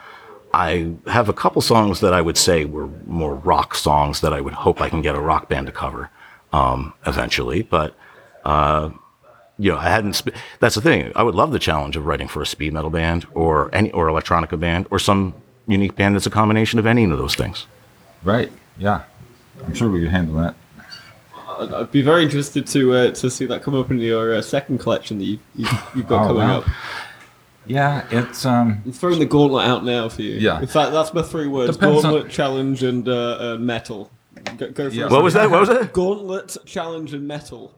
I 0.54 0.94
have 1.08 1.28
a 1.30 1.34
couple 1.34 1.62
songs 1.62 2.00
that 2.00 2.14
I 2.14 2.22
would 2.22 2.38
say 2.38 2.64
were 2.66 2.88
more 3.06 3.36
rock 3.36 3.76
songs 3.76 4.22
that 4.22 4.34
I 4.34 4.40
would 4.40 4.54
hope 4.66 4.80
I 4.82 4.90
can 4.90 5.02
get 5.02 5.16
a 5.16 5.20
rock 5.32 5.50
band 5.50 5.68
to 5.68 5.74
cover 5.74 6.10
um, 6.54 6.94
eventually. 7.06 7.62
But 7.64 7.96
you 9.60 9.72
know, 9.72 9.78
I 9.78 9.90
hadn't. 9.90 10.14
Sp- 10.16 10.34
that's 10.60 10.74
the 10.76 10.82
thing. 10.82 11.12
I 11.16 11.22
would 11.24 11.36
love 11.36 11.52
the 11.52 11.60
challenge 11.60 11.96
of 11.98 12.06
writing 12.08 12.28
for 12.28 12.42
a 12.42 12.46
speed 12.46 12.74
metal 12.74 12.90
band 12.90 13.28
or 13.36 13.70
any 13.76 13.92
or 13.92 14.08
electronica 14.08 14.60
band 14.60 14.88
or 14.90 14.98
some 15.00 15.34
unique 15.68 15.96
band 15.96 16.16
that's 16.16 16.26
a 16.26 16.30
combination 16.32 16.80
of 16.80 16.86
any 16.88 17.04
of 17.04 17.18
those 17.18 17.36
things. 17.36 17.68
Right. 18.24 18.52
Yeah. 18.78 19.04
I'm 19.66 19.74
sure 19.76 19.90
we 19.90 20.00
could 20.00 20.10
handle 20.10 20.36
that. 20.36 20.56
I'd, 21.60 21.74
I'd 21.74 21.92
be 21.92 22.02
very 22.02 22.24
interested 22.24 22.66
to 22.68 22.94
uh, 22.94 23.12
to 23.12 23.30
see 23.30 23.46
that 23.48 23.62
come 23.62 23.76
up 23.76 23.92
in 23.92 24.00
your 24.00 24.34
uh, 24.36 24.42
second 24.42 24.80
collection 24.80 25.18
that 25.20 25.26
you've, 25.26 25.40
you've, 25.56 25.84
you've 25.96 26.08
got 26.08 26.24
Oh, 26.24 26.28
coming 26.28 26.44
wow. 26.48 26.58
up. 26.60 26.66
Yeah, 27.66 28.08
it's 28.10 28.46
um. 28.46 28.82
I'm 28.86 28.92
throwing 28.94 29.20
the 29.20 29.26
gauntlet 29.26 29.68
out 29.68 29.84
now 29.86 30.10
for 30.10 30.22
you. 30.24 30.36
Yeah. 30.36 30.60
In 30.60 30.68
fact, 30.68 30.92
that's 30.92 31.14
my 31.14 31.22
three 31.22 31.48
words: 31.48 31.76
Depends 31.78 32.04
on- 32.04 32.14
gauntlet, 32.14 32.32
challenge, 32.32 32.82
and 32.84 33.08
uh, 33.08 33.14
uh, 33.54 33.58
metal. 33.60 34.10
Go, 34.60 34.70
go 34.72 34.90
for 34.90 34.96
Yeah. 34.96 35.06
it. 35.06 35.12
What 35.12 35.24
was 35.24 35.34
that? 35.36 35.50
What 35.50 35.62
was 35.62 35.70
that? 35.70 35.94
Gauntlet, 35.94 36.58
challenge, 36.66 37.14
in 37.14 37.26
metal. 37.26 37.74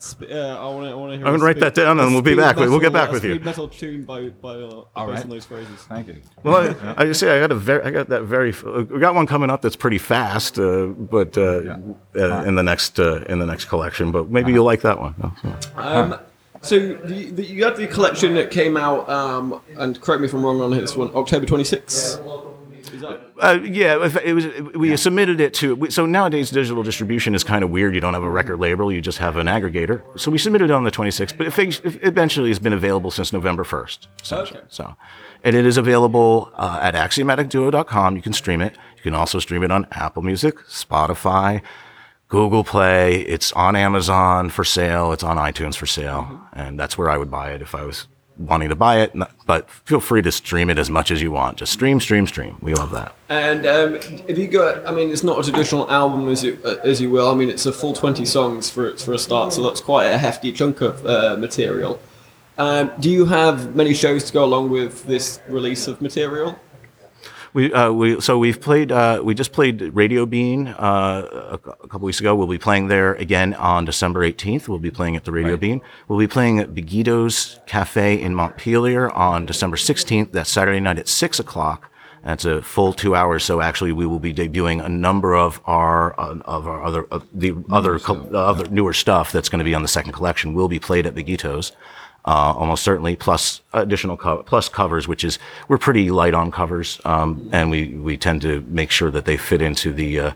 Sp- 0.00 0.24
uh, 0.30 0.34
I 0.34 0.64
want 0.68 0.86
to. 0.86 0.90
I 0.90 0.94
want 0.94 1.12
to 1.12 1.18
hear. 1.18 1.26
I'm 1.26 1.34
gonna 1.34 1.44
write 1.44 1.56
speed- 1.56 1.62
that 1.64 1.74
down 1.74 2.00
and 2.00 2.12
we'll 2.12 2.22
be 2.22 2.34
back 2.34 2.56
with- 2.56 2.70
we'll 2.70 2.80
get 2.80 2.94
back 2.94 3.12
with 3.12 3.22
you. 3.24 3.34
speed 3.34 3.44
metal 3.44 3.68
tune 3.68 4.04
by 4.04 4.28
by 4.30 4.54
uh, 4.54 4.84
All 4.96 5.06
based 5.06 5.08
right. 5.16 5.22
on 5.24 5.28
those 5.28 5.44
phrases. 5.44 5.80
Thank 5.88 6.08
you. 6.08 6.16
Well, 6.42 6.74
I, 6.96 7.02
I 7.02 7.04
just 7.04 7.20
say 7.20 7.36
I 7.36 7.40
got 7.40 7.52
a 7.52 7.54
very, 7.54 7.82
I 7.84 7.90
got 7.90 8.08
that 8.08 8.22
very. 8.22 8.54
uh, 8.64 8.84
We 8.90 8.98
got 9.00 9.14
one 9.14 9.26
coming 9.26 9.50
up 9.50 9.60
that's 9.60 9.76
pretty 9.76 9.98
fast, 9.98 10.58
uh, 10.58 10.86
but 10.86 11.36
uh, 11.36 11.76
uh, 12.16 12.42
in 12.46 12.54
the 12.54 12.62
next 12.62 12.98
uh, 12.98 13.22
in 13.28 13.38
the 13.38 13.46
next 13.46 13.66
collection. 13.66 14.10
But 14.10 14.30
maybe 14.30 14.50
you'll 14.52 14.64
like 14.64 14.80
that 14.80 14.98
one. 14.98 15.14
Oh, 15.22 15.32
so. 15.42 15.54
Um, 15.76 16.18
so 16.62 16.78
the, 16.78 17.30
the, 17.30 17.44
you 17.44 17.62
had 17.64 17.76
the 17.76 17.86
collection 17.86 18.32
that 18.36 18.50
came 18.50 18.78
out, 18.78 19.06
um, 19.10 19.60
and 19.76 20.00
correct 20.00 20.22
me 20.22 20.28
if 20.28 20.32
I'm 20.32 20.42
wrong 20.42 20.62
on 20.62 20.70
this 20.70 20.96
one, 20.96 21.10
October 21.14 21.44
26. 21.44 22.18
That? 23.00 23.32
Uh, 23.38 23.58
yeah, 23.62 23.94
it 23.94 24.34
was. 24.34 24.46
We 24.74 24.96
submitted 24.96 25.40
it 25.40 25.54
to. 25.54 25.90
So 25.90 26.06
nowadays, 26.06 26.50
digital 26.50 26.82
distribution 26.82 27.34
is 27.34 27.44
kind 27.44 27.64
of 27.64 27.70
weird. 27.70 27.94
You 27.94 28.00
don't 28.00 28.14
have 28.14 28.22
a 28.22 28.30
record 28.30 28.58
label; 28.58 28.92
you 28.92 29.00
just 29.00 29.18
have 29.18 29.36
an 29.36 29.46
aggregator. 29.46 30.02
So 30.18 30.30
we 30.30 30.38
submitted 30.38 30.70
it 30.70 30.72
on 30.72 30.84
the 30.84 30.90
26th, 30.90 31.36
but 31.36 31.46
it, 31.46 32.02
eventually 32.02 32.48
has 32.50 32.58
been 32.58 32.72
available 32.72 33.10
since 33.10 33.32
November 33.32 33.64
1st. 33.64 34.32
Okay. 34.32 34.60
So, 34.68 34.96
and 35.42 35.54
it 35.56 35.66
is 35.66 35.76
available 35.76 36.50
uh, 36.54 36.78
at 36.82 36.94
axiomaticduo.com. 36.94 38.16
You 38.16 38.22
can 38.22 38.32
stream 38.32 38.60
it. 38.60 38.76
You 38.96 39.02
can 39.02 39.14
also 39.14 39.38
stream 39.38 39.62
it 39.62 39.70
on 39.70 39.86
Apple 39.92 40.22
Music, 40.22 40.58
Spotify, 40.60 41.62
Google 42.28 42.64
Play. 42.64 43.20
It's 43.20 43.52
on 43.52 43.76
Amazon 43.76 44.50
for 44.50 44.64
sale. 44.64 45.12
It's 45.12 45.22
on 45.22 45.36
iTunes 45.36 45.76
for 45.76 45.86
sale, 45.86 46.40
and 46.52 46.78
that's 46.78 46.96
where 46.96 47.10
I 47.10 47.18
would 47.18 47.30
buy 47.30 47.52
it 47.52 47.62
if 47.62 47.74
I 47.74 47.84
was 47.84 48.06
wanting 48.38 48.68
to 48.68 48.76
buy 48.76 49.00
it. 49.00 49.14
But 49.46 49.70
feel 49.70 50.00
free 50.00 50.22
to 50.22 50.32
stream 50.32 50.70
it 50.70 50.78
as 50.78 50.90
much 50.90 51.10
as 51.10 51.22
you 51.22 51.30
want. 51.30 51.58
Just 51.58 51.72
stream, 51.72 52.00
stream, 52.00 52.26
stream. 52.26 52.56
We 52.60 52.74
love 52.74 52.90
that. 52.92 53.14
And 53.28 53.66
um, 53.66 53.94
if 54.28 54.38
you 54.38 54.48
go, 54.48 54.82
I 54.86 54.92
mean, 54.92 55.10
it's 55.10 55.22
not 55.22 55.38
a 55.38 55.42
traditional 55.42 55.90
album 55.90 56.28
as 56.28 56.42
you 56.42 56.58
uh, 56.64 56.76
as 56.84 57.00
you 57.00 57.10
will. 57.10 57.30
I 57.30 57.34
mean, 57.34 57.50
it's 57.50 57.66
a 57.66 57.72
full 57.72 57.92
20 57.92 58.24
songs 58.24 58.70
for 58.70 58.96
for 58.96 59.12
a 59.12 59.18
start, 59.18 59.52
so 59.52 59.62
that's 59.62 59.80
quite 59.80 60.06
a 60.06 60.18
hefty 60.18 60.52
chunk 60.52 60.80
of 60.80 61.04
uh, 61.06 61.36
material. 61.38 62.00
Um, 62.56 62.92
do 63.00 63.10
you 63.10 63.24
have 63.24 63.74
many 63.74 63.94
shows 63.94 64.24
to 64.24 64.32
go 64.32 64.44
along 64.44 64.70
with 64.70 65.04
this 65.04 65.40
release 65.48 65.88
of 65.88 66.00
material? 66.00 66.58
We, 67.54 67.72
uh, 67.72 67.92
we 67.92 68.20
so 68.20 68.36
we've 68.36 68.60
played 68.60 68.90
uh, 68.90 69.20
we 69.22 69.32
just 69.32 69.52
played 69.52 69.80
Radio 69.94 70.26
Bean 70.26 70.66
uh, 70.66 71.28
a, 71.52 71.54
a 71.54 71.88
couple 71.88 72.00
weeks 72.00 72.18
ago. 72.18 72.34
We'll 72.34 72.48
be 72.48 72.58
playing 72.58 72.88
there 72.88 73.14
again 73.14 73.54
on 73.54 73.84
December 73.84 74.28
18th. 74.28 74.66
We'll 74.66 74.80
be 74.80 74.90
playing 74.90 75.14
at 75.14 75.24
the 75.24 75.30
Radio 75.30 75.56
Bean. 75.56 75.80
We'll 76.08 76.18
be 76.18 76.26
playing 76.26 76.58
at 76.58 76.74
Bagitos 76.74 77.64
Cafe 77.64 78.20
in 78.20 78.34
Montpelier 78.34 79.08
on 79.10 79.46
December 79.46 79.76
16th. 79.76 80.32
That's 80.32 80.50
Saturday 80.50 80.80
night 80.80 80.98
at 80.98 81.06
six 81.06 81.38
o'clock. 81.38 81.92
That's 82.24 82.44
a 82.44 82.60
full 82.60 82.92
two 82.92 83.14
hours. 83.14 83.44
So 83.44 83.60
actually, 83.60 83.92
we 83.92 84.04
will 84.04 84.18
be 84.18 84.34
debuting 84.34 84.84
a 84.84 84.88
number 84.88 85.36
of 85.36 85.60
our 85.64 86.18
uh, 86.18 86.38
of 86.46 86.66
our 86.66 86.82
other 86.82 87.04
of 87.12 87.24
the 87.32 87.54
other 87.70 88.00
co- 88.00 88.28
uh, 88.32 88.36
other 88.36 88.68
newer 88.68 88.92
stuff 88.92 89.30
that's 89.30 89.48
going 89.48 89.60
to 89.60 89.64
be 89.64 89.76
on 89.76 89.82
the 89.82 89.88
second 89.88 90.10
collection. 90.10 90.54
Will 90.54 90.68
be 90.68 90.80
played 90.80 91.06
at 91.06 91.14
Bagitos 91.14 91.70
uh, 92.24 92.54
almost 92.56 92.82
certainly, 92.82 93.16
plus 93.16 93.60
additional 93.72 94.16
co- 94.16 94.42
plus 94.42 94.68
covers, 94.68 95.06
which 95.06 95.24
is 95.24 95.38
we're 95.68 95.78
pretty 95.78 96.10
light 96.10 96.34
on 96.34 96.50
covers, 96.50 97.00
um, 97.04 97.48
and 97.52 97.70
we 97.70 97.88
we 97.88 98.16
tend 98.16 98.42
to 98.42 98.62
make 98.68 98.90
sure 98.90 99.10
that 99.10 99.24
they 99.24 99.36
fit 99.36 99.60
into 99.60 99.92
the 99.92 100.20
uh, 100.20 100.32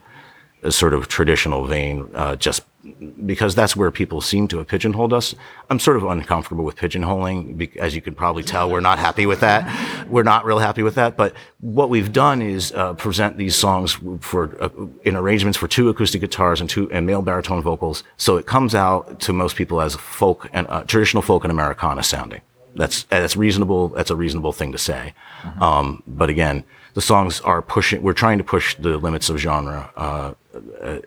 sort 0.70 0.94
of 0.94 1.08
traditional 1.08 1.66
vein, 1.66 2.08
uh, 2.14 2.36
just 2.36 2.62
because 3.26 3.54
that's 3.54 3.76
where 3.76 3.90
people 3.90 4.20
seem 4.20 4.48
to 4.48 4.58
have 4.58 4.68
pigeonholed 4.68 5.12
us. 5.12 5.34
I'm 5.68 5.78
sort 5.78 5.96
of 5.96 6.04
uncomfortable 6.04 6.64
with 6.64 6.76
pigeonholing, 6.76 7.76
as 7.76 7.94
you 7.94 8.00
can 8.00 8.14
probably 8.14 8.42
tell. 8.42 8.70
We're 8.70 8.80
not 8.80 8.98
happy 8.98 9.26
with 9.26 9.40
that. 9.40 10.06
We're 10.08 10.22
not 10.22 10.44
real 10.44 10.58
happy 10.58 10.82
with 10.82 10.94
that. 10.94 11.16
But 11.16 11.34
what 11.60 11.90
we've 11.90 12.12
done 12.12 12.40
is 12.40 12.72
uh, 12.72 12.94
present 12.94 13.36
these 13.36 13.56
songs 13.56 13.98
for 14.20 14.56
uh, 14.62 14.68
in 15.04 15.16
arrangements 15.16 15.58
for 15.58 15.68
two 15.68 15.88
acoustic 15.88 16.20
guitars 16.20 16.60
and 16.60 16.70
two 16.70 16.90
and 16.90 17.06
male 17.06 17.22
baritone 17.22 17.62
vocals, 17.62 18.04
so 18.16 18.36
it 18.36 18.46
comes 18.46 18.74
out 18.74 19.20
to 19.20 19.32
most 19.32 19.56
people 19.56 19.80
as 19.80 19.94
folk 19.96 20.48
and 20.52 20.66
uh, 20.68 20.84
traditional 20.84 21.22
folk 21.22 21.44
and 21.44 21.50
Americana 21.50 22.02
sounding. 22.02 22.40
That's 22.74 23.02
that's 23.04 23.36
reasonable. 23.36 23.88
That's 23.88 24.10
a 24.10 24.16
reasonable 24.16 24.52
thing 24.52 24.72
to 24.72 24.78
say. 24.78 25.14
Um, 25.60 26.02
but 26.06 26.30
again, 26.30 26.64
the 26.98 27.02
songs 27.02 27.40
are 27.42 27.62
pushing. 27.62 28.02
We're 28.02 28.12
trying 28.12 28.38
to 28.38 28.44
push 28.44 28.74
the 28.74 28.98
limits 28.98 29.30
of 29.30 29.38
genre 29.38 29.88
uh, 29.96 30.34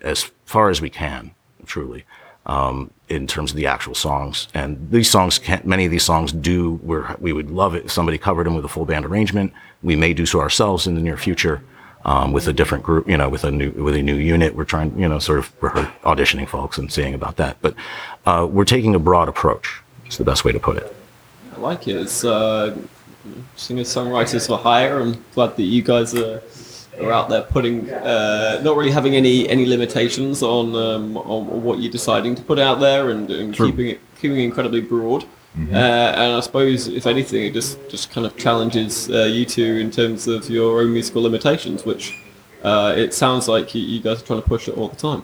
as 0.01 0.31
far 0.45 0.69
as 0.69 0.79
we 0.79 0.89
can, 0.89 1.31
truly, 1.65 2.05
um, 2.45 2.91
in 3.09 3.27
terms 3.27 3.51
of 3.51 3.57
the 3.57 3.67
actual 3.67 3.93
songs. 3.93 4.47
And 4.53 4.89
these 4.89 5.09
songs, 5.09 5.37
can, 5.37 5.61
many 5.65 5.83
of 5.83 5.91
these 5.91 6.05
songs 6.05 6.31
do. 6.31 6.79
We're, 6.81 7.13
we 7.19 7.33
would 7.33 7.51
love 7.51 7.75
it 7.75 7.83
if 7.83 7.91
somebody 7.91 8.17
covered 8.17 8.45
them 8.45 8.55
with 8.55 8.63
a 8.63 8.69
full 8.69 8.85
band 8.85 9.03
arrangement. 9.03 9.51
We 9.83 9.97
may 9.97 10.13
do 10.13 10.25
so 10.25 10.39
ourselves 10.39 10.87
in 10.87 10.95
the 10.95 11.01
near 11.01 11.17
future. 11.17 11.61
Um, 12.05 12.31
with 12.31 12.47
a 12.47 12.53
different 12.53 12.83
group, 12.83 13.07
you 13.07 13.15
know, 13.15 13.29
with 13.29 13.43
a 13.43 13.51
new 13.51 13.69
with 13.71 13.95
a 13.95 14.01
new 14.01 14.15
unit, 14.15 14.55
we're 14.55 14.63
trying, 14.63 14.97
you 14.97 15.07
know, 15.07 15.19
sort 15.19 15.37
of 15.37 15.59
auditioning 16.01 16.47
folks 16.47 16.79
and 16.79 16.91
seeing 16.91 17.13
about 17.13 17.35
that. 17.35 17.57
But 17.61 17.75
uh, 18.25 18.47
we're 18.49 18.65
taking 18.65 18.95
a 18.95 18.99
broad 18.99 19.27
approach. 19.29 19.81
It's 20.07 20.17
the 20.17 20.23
best 20.23 20.43
way 20.43 20.51
to 20.51 20.59
put 20.59 20.77
it. 20.77 20.95
I 21.53 21.59
like 21.59 21.87
it. 21.87 21.97
It's 21.97 22.23
uh, 22.23 22.75
singer 23.55 23.83
songwriters 23.83 24.47
for 24.47 24.57
hire. 24.57 24.99
I'm 24.99 25.23
glad 25.33 25.55
that 25.55 25.63
you 25.63 25.81
guys 25.81 26.13
are, 26.15 26.41
are 26.99 27.11
out 27.11 27.29
there 27.29 27.41
putting, 27.43 27.89
uh, 27.89 28.61
not 28.63 28.75
really 28.77 28.91
having 28.91 29.15
any 29.15 29.47
any 29.49 29.65
limitations 29.65 30.41
on 30.43 30.75
um, 30.75 31.17
on 31.17 31.63
what 31.63 31.79
you're 31.79 31.91
deciding 31.91 32.35
to 32.35 32.41
put 32.41 32.59
out 32.59 32.79
there, 32.79 33.09
and, 33.09 33.29
and 33.29 33.53
keeping 33.53 33.87
it 33.87 33.99
keeping 34.19 34.37
it 34.39 34.43
incredibly 34.43 34.81
broad. 34.81 35.25
Uh, 35.53 35.75
and 35.75 36.33
I 36.37 36.39
suppose, 36.39 36.87
if 36.87 37.05
anything, 37.05 37.43
it 37.45 37.53
just 37.53 37.77
just 37.89 38.09
kind 38.09 38.25
of 38.25 38.37
challenges 38.37 39.09
uh, 39.09 39.23
you 39.23 39.45
two 39.45 39.77
in 39.77 39.91
terms 39.91 40.27
of 40.27 40.49
your 40.49 40.81
own 40.81 40.93
musical 40.93 41.21
limitations, 41.21 41.83
which 41.85 42.17
uh, 42.63 42.93
it 42.95 43.13
sounds 43.13 43.49
like 43.49 43.75
you, 43.75 43.81
you 43.81 43.99
guys 43.99 44.21
are 44.21 44.25
trying 44.25 44.41
to 44.41 44.47
push 44.47 44.69
it 44.69 44.77
all 44.77 44.87
the 44.87 44.95
time. 44.95 45.23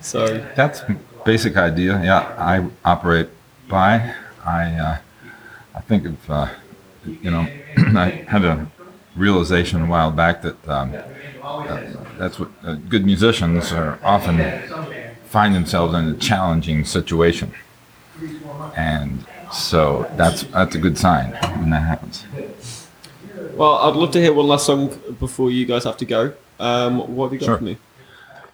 So 0.00 0.44
That's 0.56 0.82
basic 1.24 1.56
idea. 1.56 2.00
Yeah, 2.02 2.34
I 2.38 2.66
operate 2.84 3.28
by. 3.68 4.14
I 4.44 4.72
uh, 4.72 4.98
I 5.76 5.80
think 5.82 6.06
of 6.06 6.30
uh, 6.30 6.48
you 7.22 7.30
know 7.30 7.46
I 7.76 8.24
had 8.28 8.44
a 8.44 8.66
realization 9.16 9.82
a 9.82 9.86
while 9.86 10.10
back 10.10 10.42
that 10.42 10.68
um, 10.68 10.94
uh, 11.42 11.80
that's 12.18 12.38
what 12.38 12.50
uh, 12.64 12.74
good 12.74 13.04
musicians 13.04 13.72
are 13.72 13.98
often 14.02 14.36
find 15.26 15.54
themselves 15.54 15.94
in 15.94 16.08
a 16.08 16.14
challenging 16.16 16.84
situation, 16.84 17.52
and 18.76 19.24
so 19.52 20.10
that's 20.16 20.42
that's 20.44 20.74
a 20.74 20.78
good 20.78 20.96
sign 20.98 21.32
when 21.58 21.70
that 21.70 21.82
happens. 21.82 22.24
Well, 23.54 23.74
I'd 23.76 23.96
love 23.96 24.12
to 24.12 24.20
hear 24.20 24.32
one 24.32 24.46
last 24.46 24.66
song 24.66 24.88
before 25.18 25.50
you 25.50 25.66
guys 25.66 25.84
have 25.84 25.96
to 25.98 26.04
go. 26.04 26.32
Um, 26.60 27.16
what 27.16 27.26
have 27.26 27.32
you 27.32 27.38
got 27.40 27.46
Sure. 27.46 27.58
for 27.58 27.64
me? 27.64 27.76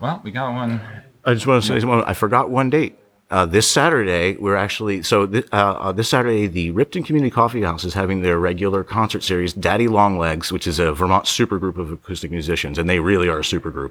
Well, 0.00 0.20
we 0.24 0.30
got 0.30 0.52
one. 0.54 0.80
I 1.24 1.34
just 1.34 1.46
want 1.46 1.62
to 1.64 1.80
say, 1.80 1.86
well, 1.86 2.04
I 2.06 2.14
forgot 2.14 2.50
one 2.50 2.70
date. 2.70 2.98
Uh, 3.34 3.44
this 3.44 3.68
Saturday, 3.68 4.36
we're 4.36 4.54
actually 4.54 5.02
so 5.02 5.26
th- 5.26 5.48
uh, 5.52 5.56
uh, 5.80 5.90
this 5.90 6.08
Saturday, 6.08 6.46
the 6.46 6.70
Ripton 6.70 7.02
Community 7.02 7.32
Coffee 7.32 7.62
House 7.62 7.82
is 7.82 7.92
having 7.92 8.22
their 8.22 8.38
regular 8.38 8.84
concert 8.84 9.24
series, 9.24 9.52
Daddy 9.52 9.88
Longlegs, 9.88 10.52
which 10.52 10.68
is 10.68 10.78
a 10.78 10.92
Vermont 10.92 11.24
supergroup 11.24 11.76
of 11.76 11.90
acoustic 11.90 12.30
musicians, 12.30 12.78
and 12.78 12.88
they 12.88 13.00
really 13.00 13.26
are 13.26 13.40
a 13.40 13.42
supergroup, 13.42 13.90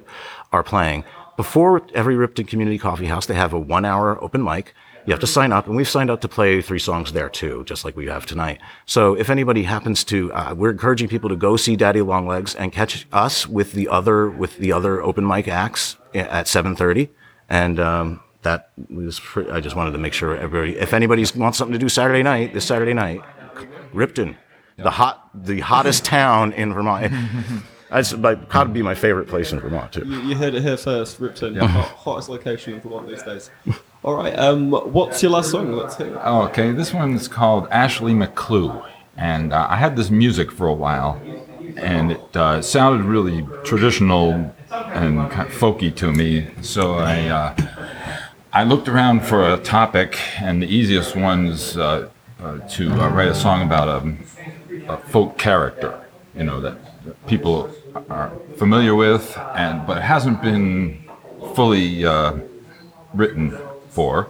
are 0.50 0.62
playing. 0.62 1.04
Before 1.36 1.86
every 1.92 2.16
Ripton 2.16 2.46
Community 2.46 2.78
Coffee 2.78 3.04
House, 3.04 3.26
they 3.26 3.34
have 3.34 3.52
a 3.52 3.58
one-hour 3.58 4.24
open 4.24 4.42
mic. 4.42 4.72
You 5.04 5.12
have 5.12 5.20
to 5.20 5.26
sign 5.26 5.52
up, 5.52 5.66
and 5.66 5.76
we've 5.76 5.86
signed 5.86 6.08
up 6.08 6.22
to 6.22 6.28
play 6.28 6.62
three 6.62 6.78
songs 6.78 7.12
there 7.12 7.28
too, 7.28 7.64
just 7.66 7.84
like 7.84 7.98
we 7.98 8.06
have 8.06 8.24
tonight. 8.24 8.62
So 8.86 9.12
if 9.12 9.28
anybody 9.28 9.64
happens 9.64 10.04
to, 10.04 10.32
uh, 10.32 10.54
we're 10.56 10.70
encouraging 10.70 11.08
people 11.08 11.28
to 11.28 11.36
go 11.36 11.58
see 11.58 11.76
Daddy 11.76 12.00
Longlegs 12.00 12.54
and 12.54 12.72
catch 12.72 13.06
us 13.12 13.46
with 13.46 13.72
the 13.72 13.88
other 13.88 14.30
with 14.30 14.56
the 14.56 14.72
other 14.72 15.02
open 15.02 15.26
mic 15.26 15.48
acts 15.48 15.98
at 16.14 16.46
7:30, 16.46 17.10
and 17.50 17.78
um, 17.78 18.20
that 18.44 18.70
was. 18.88 19.20
Pre- 19.20 19.50
I 19.50 19.60
just 19.60 19.76
wanted 19.76 19.90
to 19.92 19.98
make 19.98 20.12
sure 20.12 20.36
everybody, 20.36 20.78
if 20.78 20.94
anybody 20.94 21.26
wants 21.36 21.58
something 21.58 21.72
to 21.72 21.78
do 21.78 21.88
Saturday 21.88 22.22
night, 22.22 22.54
this 22.54 22.64
Saturday 22.64 22.94
night, 22.94 23.20
Ripton, 23.92 24.36
the 24.76 24.90
hot, 24.90 25.28
the 25.34 25.60
hottest 25.60 26.04
town 26.16 26.52
in 26.52 26.72
Vermont. 26.72 27.12
That's 27.90 28.12
like, 28.12 28.48
gotta 28.48 28.70
be 28.70 28.82
my 28.82 28.94
favorite 28.94 29.28
place 29.28 29.52
in 29.52 29.60
Vermont 29.60 29.92
too. 29.92 30.04
You, 30.06 30.20
you 30.20 30.34
heard 30.34 30.54
it 30.54 30.62
here 30.62 30.76
first, 30.76 31.20
Ripton, 31.20 31.56
hot, 31.56 31.88
hottest 31.88 32.28
location 32.28 32.74
in 32.74 32.80
Vermont 32.80 33.08
these 33.08 33.22
days. 33.22 33.50
All 34.02 34.14
right, 34.16 34.36
um, 34.38 34.70
what's 34.70 35.22
your 35.22 35.32
last 35.32 35.50
song? 35.50 35.72
Let's 35.72 35.96
hear 35.96 36.08
it. 36.08 36.20
Oh, 36.22 36.42
okay, 36.42 36.72
this 36.72 36.92
one's 36.92 37.28
called 37.28 37.68
Ashley 37.70 38.12
McClue, 38.12 38.84
and 39.16 39.52
uh, 39.52 39.66
I 39.70 39.76
had 39.76 39.96
this 39.96 40.10
music 40.10 40.50
for 40.50 40.66
a 40.66 40.74
while, 40.74 41.20
and 41.76 42.12
it 42.12 42.36
uh, 42.36 42.60
sounded 42.62 43.04
really 43.04 43.46
traditional 43.64 44.52
and 44.70 45.30
kind 45.30 45.48
of 45.48 45.54
folky 45.54 45.94
to 45.96 46.12
me. 46.12 46.48
So 46.62 46.94
I 46.94 47.28
uh, 47.28 47.54
I 48.54 48.62
looked 48.62 48.86
around 48.86 49.24
for 49.24 49.52
a 49.52 49.56
topic, 49.56 50.16
and 50.40 50.62
the 50.62 50.68
easiest 50.68 51.16
one's 51.16 51.76
uh, 51.76 52.08
uh, 52.40 52.58
to 52.58 52.92
uh, 52.92 53.08
write 53.08 53.26
a 53.26 53.34
song 53.34 53.62
about 53.62 53.88
a, 53.88 54.16
a 54.92 54.96
folk 54.96 55.36
character, 55.36 56.00
you 56.36 56.44
know 56.44 56.60
that 56.60 56.78
people 57.26 57.68
are 58.08 58.30
familiar 58.56 58.94
with, 58.94 59.36
and 59.56 59.84
but 59.88 60.02
hasn't 60.02 60.40
been 60.40 61.04
fully 61.56 62.06
uh, 62.06 62.38
written 63.12 63.58
for. 63.88 64.28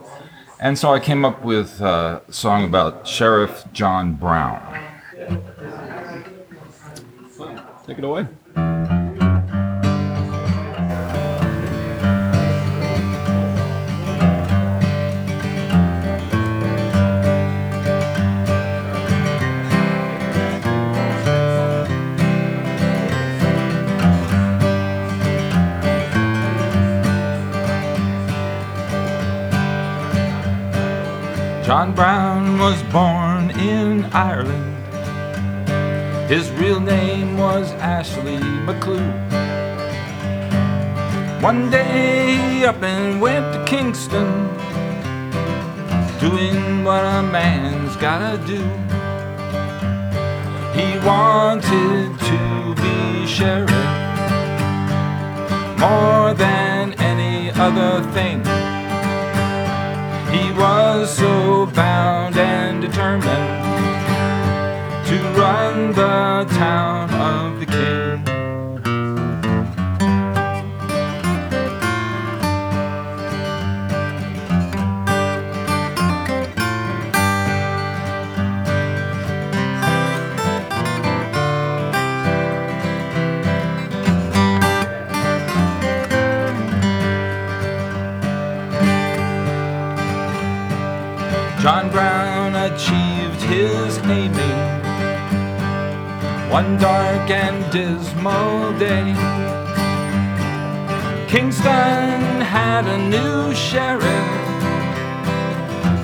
And 0.59 0.79
so 0.79 0.95
I 0.95 1.01
came 1.01 1.27
up 1.27 1.45
with 1.45 1.83
a 1.83 2.23
song 2.31 2.65
about 2.65 3.07
Sheriff 3.07 3.67
John 3.75 4.15
Brown. 4.15 4.63
Take 7.87 7.99
it 7.99 8.05
away. 8.05 8.27
John 31.75 31.93
Brown 31.93 32.61
was 32.61 32.81
born 32.85 33.51
in 33.59 34.05
Ireland. 34.13 34.77
His 36.31 36.49
real 36.53 36.79
name 36.79 37.37
was 37.37 37.73
Ashley 37.73 38.39
McClue. 38.65 39.13
One 41.43 41.71
day 41.73 42.65
up 42.65 42.81
and 42.81 43.21
went 43.21 43.53
to 43.55 43.65
Kingston, 43.65 44.31
doing 46.21 46.85
what 46.85 47.03
a 47.03 47.25
man's 47.25 47.97
gotta 47.97 48.39
do. 48.47 48.63
He 50.79 50.87
wanted 51.05 52.17
to 52.31 52.75
be 52.85 53.27
sheriff 53.27 53.73
more 55.77 56.35
than 56.35 56.93
any 57.01 57.51
other 57.51 58.01
thing. 58.13 58.74
He 60.35 60.51
was 60.51 61.17
so 61.17 61.67
bound 61.67 62.37
and 62.37 62.83
determined 62.83 63.51
to 65.07 65.17
run 65.39 65.93
the 65.93 66.45
town 66.59 66.94
one 96.55 96.79
dark 96.79 97.29
and 97.31 97.73
dismal 97.73 98.79
day. 98.79 99.13
Kingston 101.27 102.21
had 102.57 102.85
a 102.87 102.99
new 103.15 103.53
sheriff, 103.53 104.31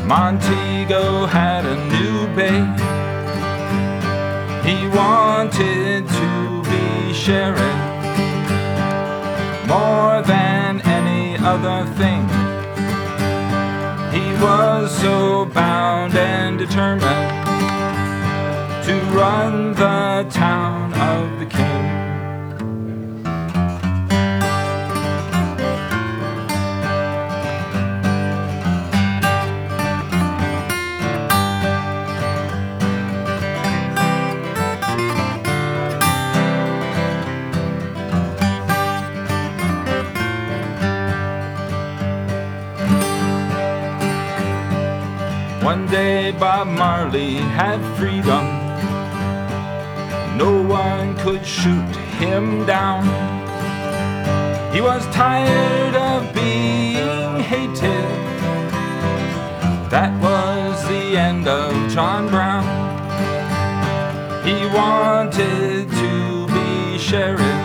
Montego 0.05 1.27
had 1.27 1.65
a 1.65 1.77
new 1.95 2.17
bay. 2.35 2.63
He 4.69 4.89
wanted 4.89 6.09
to 6.19 6.63
be 6.73 7.15
sheriff 7.15 7.81
more 9.69 10.21
than 10.35 10.81
any 10.81 11.39
other 11.39 11.81
thing. 12.01 12.23
He 14.17 14.27
was 14.43 14.91
so 14.99 15.45
bound 15.45 16.17
and 16.17 16.59
determined 16.59 17.19
the 19.81 20.29
town 20.29 20.93
of 20.93 21.38
the 21.38 21.47
king. 21.47 21.87
One 45.64 45.87
day 45.87 46.33
Bob 46.33 46.66
Marley 46.66 47.37
had 47.37 47.81
freedom. 47.97 48.50
Could 51.22 51.44
shoot 51.44 51.94
him 52.18 52.64
down. 52.64 53.04
He 54.72 54.80
was 54.80 55.04
tired 55.14 55.94
of 55.94 56.33
being 56.33 57.40
hated. 57.40 58.09
That 59.90 60.18
was 60.22 60.83
the 60.88 61.18
end 61.18 61.46
of 61.46 61.92
John 61.92 62.28
Brown. 62.28 62.64
He 64.46 64.64
wanted 64.74 65.90
to 65.90 66.46
be 66.46 66.96
sheriff 66.98 67.61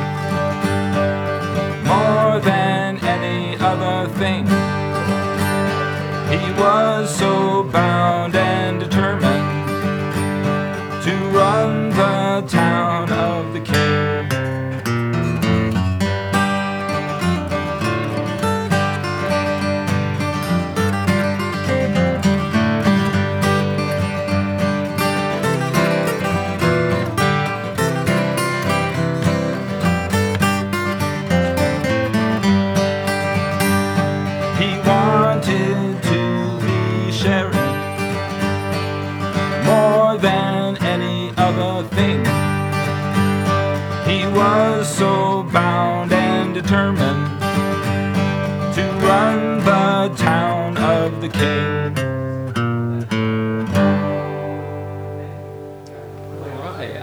more 1.88 2.40
than 2.42 3.00
any 3.06 3.56
other 3.60 4.10
thing. 4.16 4.46
He 6.28 6.52
was 6.60 7.16
so 7.16 7.64
bound 7.64 8.36
and 8.36 8.82
determined 8.82 9.48
to 11.06 11.16
run 11.30 11.90
the 11.92 12.46
town 12.50 12.75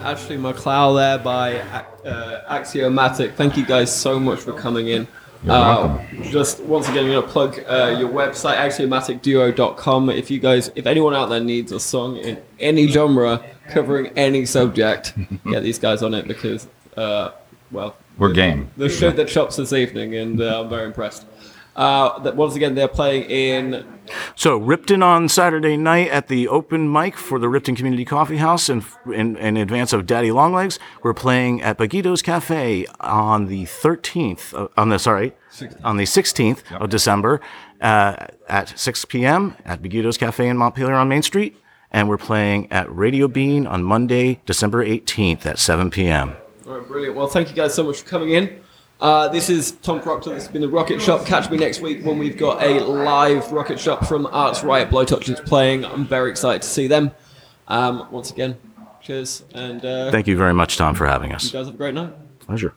Ashley 0.05 0.37
McLeod 0.37 0.97
there 0.97 1.19
by 1.19 1.59
uh, 2.05 2.43
Axiomatic. 2.49 3.33
Thank 3.35 3.57
you 3.57 3.65
guys 3.65 3.95
so 3.95 4.19
much 4.21 4.41
for 4.41 4.53
coming 4.53 4.89
in. 4.89 5.07
You're 5.45 5.55
Uh, 5.55 6.05
just 6.25 6.61
once 6.61 6.89
again, 6.89 7.05
I'm 7.05 7.11
going 7.11 7.23
to 7.23 7.29
plug 7.29 7.59
uh, 7.67 7.97
your 7.99 8.09
website, 8.11 8.57
axiomaticduo.com. 8.57 10.11
If 10.11 10.31
you 10.31 10.39
guys, 10.39 10.71
if 10.75 10.87
anyone 10.87 11.15
out 11.15 11.31
there 11.31 11.41
needs 11.41 11.73
a 11.73 11.81
song 11.81 12.17
in 12.19 12.41
any 12.61 12.87
genre 12.89 13.43
covering 13.71 14.09
any 14.17 14.45
subject, 14.47 15.15
get 15.51 15.63
these 15.63 15.79
guys 15.79 16.03
on 16.03 16.15
it 16.15 16.29
because, 16.29 16.69
uh, 16.97 17.31
well, 17.71 17.97
We're 18.19 18.33
game. 18.33 18.71
the 18.77 18.89
show 18.89 19.11
that 19.11 19.29
chops 19.29 19.57
this 19.57 19.73
evening, 19.73 20.15
and 20.15 20.41
uh, 20.41 20.61
I'm 20.63 20.69
very 20.69 20.87
impressed. 20.87 21.27
Uh, 21.75 22.19
that 22.19 22.37
once 22.37 22.55
again, 22.55 22.75
they're 22.75 22.87
playing 22.87 23.25
in 23.31 23.87
So 24.37 24.59
Ripton 24.59 25.03
on 25.03 25.29
Saturday 25.29 25.77
night 25.79 26.11
at 26.11 26.29
the 26.29 26.47
open 26.49 26.93
mic 26.93 27.17
for 27.17 27.39
the 27.39 27.49
Ripton 27.49 27.77
Community 27.77 28.05
Coffee 28.05 28.37
House 28.37 28.69
in, 28.69 28.85
in, 29.07 29.37
in 29.37 29.57
advance 29.57 29.95
of 29.95 30.05
Daddy 30.05 30.31
Longlegs. 30.31 30.79
We're 31.03 31.15
playing 31.15 31.63
at 31.63 31.79
Bagito's 31.79 32.21
Cafe 32.21 32.87
on 33.01 33.47
the 33.47 33.65
13th, 33.65 34.53
uh, 34.53 34.69
on 34.77 34.91
the, 34.91 34.99
sorry, 34.99 35.33
on 35.83 35.97
the 35.97 36.05
16th 36.05 36.63
of 36.79 36.91
December 36.91 37.41
uh, 37.81 38.27
at 38.49 38.79
6 38.79 39.05
p.m. 39.07 39.57
at 39.65 39.81
Bagito's 39.81 40.19
Cafe 40.19 40.47
in 40.47 40.59
Montpelier 40.59 40.95
on 40.95 41.09
Main 41.09 41.23
Street. 41.23 41.57
And 41.91 42.09
we're 42.09 42.19
playing 42.19 42.71
at 42.73 42.95
Radio 42.95 43.29
Bean 43.29 43.67
on 43.67 43.83
Monday, 43.83 44.41
December 44.47 44.85
18th 44.85 45.45
at 45.47 45.59
7 45.59 45.91
p.m. 45.91 46.37
All 46.67 46.79
right, 46.79 46.87
brilliant. 46.87 47.17
Well, 47.17 47.27
thank 47.27 47.51
you 47.51 47.55
guys 47.55 47.75
so 47.75 47.83
much 47.83 48.01
for 48.01 48.09
coming 48.09 48.31
in. 48.31 48.61
Uh, 49.03 49.27
this 49.27 49.51
is 49.51 49.73
Tom 49.83 50.01
Proctor. 50.01 50.31
This 50.33 50.45
has 50.45 50.53
been 50.53 50.63
the 50.63 50.69
Rocket 50.69 51.03
Shop. 51.03 51.27
Catch 51.27 51.51
me 51.51 51.57
next 51.59 51.81
week 51.81 52.05
when 52.05 52.19
we've 52.19 52.39
got 52.39 52.63
a 52.63 52.79
live 52.79 53.51
Rocket 53.51 53.81
Shop 53.81 54.07
from 54.07 54.27
Arts 54.27 54.63
Riot 54.63 54.91
Blowtouches 54.91 55.45
playing. 55.45 55.85
I'm 55.85 56.07
very 56.07 56.31
excited 56.31 56.63
to 56.63 56.69
see 56.69 56.87
them. 56.87 57.11
Um, 57.67 58.07
once 58.13 58.31
again, 58.31 58.57
cheers, 59.01 59.43
and 59.55 59.85
uh, 59.85 60.13
Thank 60.13 60.29
you 60.29 60.37
very 60.37 60.55
much, 60.55 60.77
Tom, 60.77 60.95
for 60.95 61.09
having 61.09 61.33
us. 61.33 61.47
you 61.47 61.51
guys 61.51 61.67
have 61.67 61.75
a 61.75 61.79
great 61.79 61.95
night. 61.95 62.13
Pleasure. 62.39 62.75